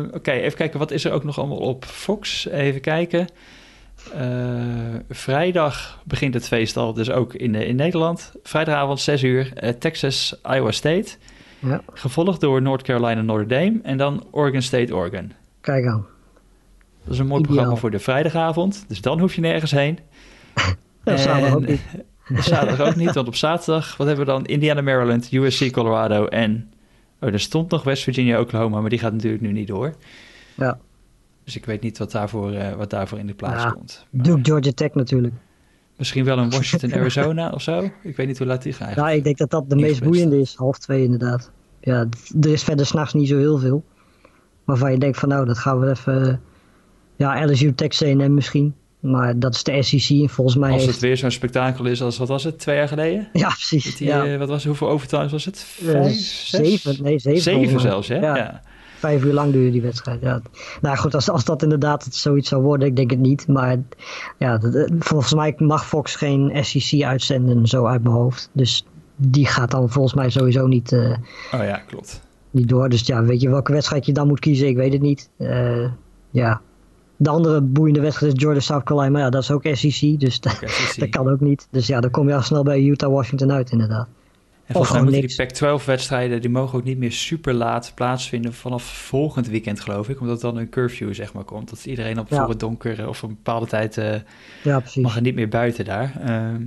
[0.05, 2.47] Oké, okay, even kijken, wat is er ook nog allemaal op Fox?
[2.47, 3.27] Even kijken.
[5.09, 8.31] vrijdag begint het feest al, dus ook in, in Nederland.
[8.43, 11.17] Vrijdagavond 6 uur, Texas, Iowa State.
[11.59, 11.81] Ja.
[11.93, 15.31] Gevolgd door North Carolina, Notre Dame en dan Oregon State, Oregon.
[15.61, 16.05] Kijk aan.
[17.03, 17.55] Dat is een mooi Ideaal.
[17.55, 19.99] programma voor de vrijdagavond, dus dan hoef je nergens heen.
[21.05, 21.81] Ja, samen ook niet.
[22.27, 24.45] Zaterdag ook niet, want op zaterdag, wat hebben we dan?
[24.45, 26.71] Indiana, Maryland, USC, Colorado en...
[27.19, 29.95] Oh, er stond nog West Virginia, Oklahoma, maar die gaat natuurlijk nu niet door.
[30.55, 30.79] Ja.
[31.43, 34.05] Dus ik weet niet wat daarvoor, uh, wat daarvoor in de plaats ja, komt.
[34.09, 35.33] Maar Duke, Georgia Tech natuurlijk.
[35.97, 37.89] Misschien wel een Washington, Arizona of zo.
[38.01, 38.95] Ik weet niet hoe laat die gaat.
[38.95, 40.55] Ja, ik denk dat dat de meest boeiende is.
[40.55, 41.51] Half twee inderdaad.
[41.79, 42.07] Ja,
[42.41, 43.83] er is verder s'nachts niet zo heel veel.
[44.63, 46.41] Waarvan je denkt van nou, dat gaan we even...
[47.15, 48.75] Ja, LSU, Texas A&M misschien.
[49.03, 50.93] Maar dat is de SEC en volgens mij Als heeft...
[50.93, 53.27] het weer zo'n spektakel is als, wat was het, twee jaar geleden?
[53.33, 53.95] Ja, precies.
[53.95, 54.25] Die, ja.
[54.25, 55.65] uh, wat was, hoeveel overtimes was het?
[55.81, 56.49] Uh, Vijf, zes?
[56.49, 57.41] zeven, nee, zeven.
[57.41, 58.17] Zeven zelfs, hè?
[58.17, 58.35] Ja.
[58.35, 58.61] Ja.
[58.97, 60.21] Vijf uur lang duurde die wedstrijd.
[60.21, 60.41] Ja.
[60.81, 63.47] Nou goed, als, als dat inderdaad zoiets zou worden, ik denk het niet.
[63.47, 63.77] Maar
[64.39, 64.59] ja,
[64.99, 68.49] volgens mij mag Fox geen SEC uitzenden, zo uit mijn hoofd.
[68.51, 68.85] Dus
[69.15, 71.15] die gaat dan volgens mij sowieso niet, uh,
[71.53, 72.21] Oh ja, klopt.
[72.51, 72.89] niet door.
[72.89, 74.67] Dus ja, weet je welke wedstrijd je dan moet kiezen?
[74.67, 75.29] Ik weet het niet.
[75.37, 75.87] Uh,
[76.29, 76.61] ja.
[77.17, 79.11] De andere boeiende wedstrijd is Georgia South Carolina.
[79.11, 80.19] Maar ja, dat is ook SEC.
[80.19, 80.99] Dus dat, SEC.
[80.99, 81.67] dat kan ook niet.
[81.71, 84.07] Dus ja, dan kom je al snel bij Utah Washington uit, inderdaad.
[84.65, 89.47] En volgens mij die Pac-12-wedstrijden, die mogen ook niet meer super laat plaatsvinden vanaf volgend
[89.47, 90.19] weekend, geloof ik.
[90.21, 91.69] Omdat dan een curfew, zeg maar, komt.
[91.69, 92.37] Dat iedereen op Ja.
[92.39, 94.15] voor het donker of op een bepaalde tijd eh,
[94.63, 95.03] Ja, precies.
[95.03, 96.13] mag er niet meer buiten daar.
[96.25, 96.61] Ehm,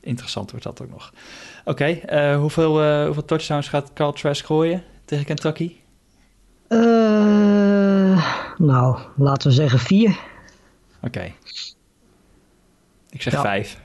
[0.00, 1.12] interessant wordt dat ook nog.
[1.64, 5.72] Oké, eh, hoeveel, eh, hoeveel touchdowns gaat Carl Trask gooien tegen Kentucky?
[6.68, 6.78] Eh,
[8.56, 10.16] nou, laten we zeggen vier.
[11.02, 11.32] Oké.
[13.10, 13.40] Ik zeg Ja.
[13.40, 13.80] vijf.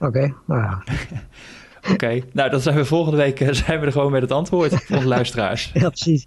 [0.00, 0.82] Oké, nou ja.
[1.92, 4.84] Oké, nou dan zijn we volgende week eh, zijn we er gewoon met het antwoord
[4.84, 5.70] voor onze luisteraars.
[5.74, 6.26] ja, precies.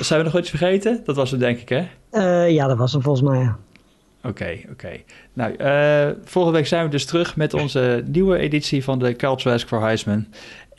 [0.00, 1.00] Zijn we nog iets vergeten?
[1.04, 1.88] Dat was het denk ik, hè?
[2.10, 3.38] Eh, ja, dat was hem volgens mij.
[3.40, 3.58] Ja.
[4.22, 5.00] Oké, oké.
[5.32, 9.36] Nou, eh, volgende week zijn we dus terug met onze nieuwe editie van de Carl
[9.36, 10.26] Trask voor Heisman.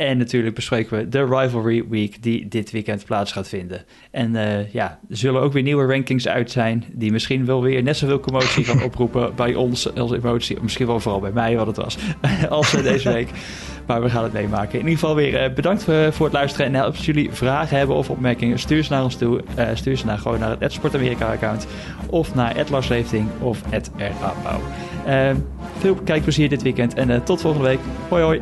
[0.01, 3.85] En natuurlijk bespreken we de Rivalry Week die dit weekend plaats gaat vinden.
[4.11, 6.83] En eh, ja, er zullen ook weer nieuwe rankings uit zijn...
[6.91, 10.57] die misschien wel weer net zoveel commotie gaan oproepen bij ons als emotie.
[10.61, 11.97] Misschien wel vooral bij mij wat het was,
[12.49, 13.29] als uh, deze week.
[13.85, 14.79] Maar we gaan het meemaken.
[14.79, 16.65] In ieder geval weer uh, bedankt voor, voor het luisteren.
[16.65, 19.41] En als jullie vragen hebben of opmerkingen, stuur ze naar ons toe.
[19.57, 21.67] Uh, stuur ze naar, gewoon naar het Sport Amerika account.
[22.09, 24.61] Of naar het Lars Leefting of het RA Pauw.
[25.07, 25.35] Uh,
[25.77, 27.79] veel kijkplezier dit weekend en tot volgende week.
[28.09, 28.41] Hoi hoi.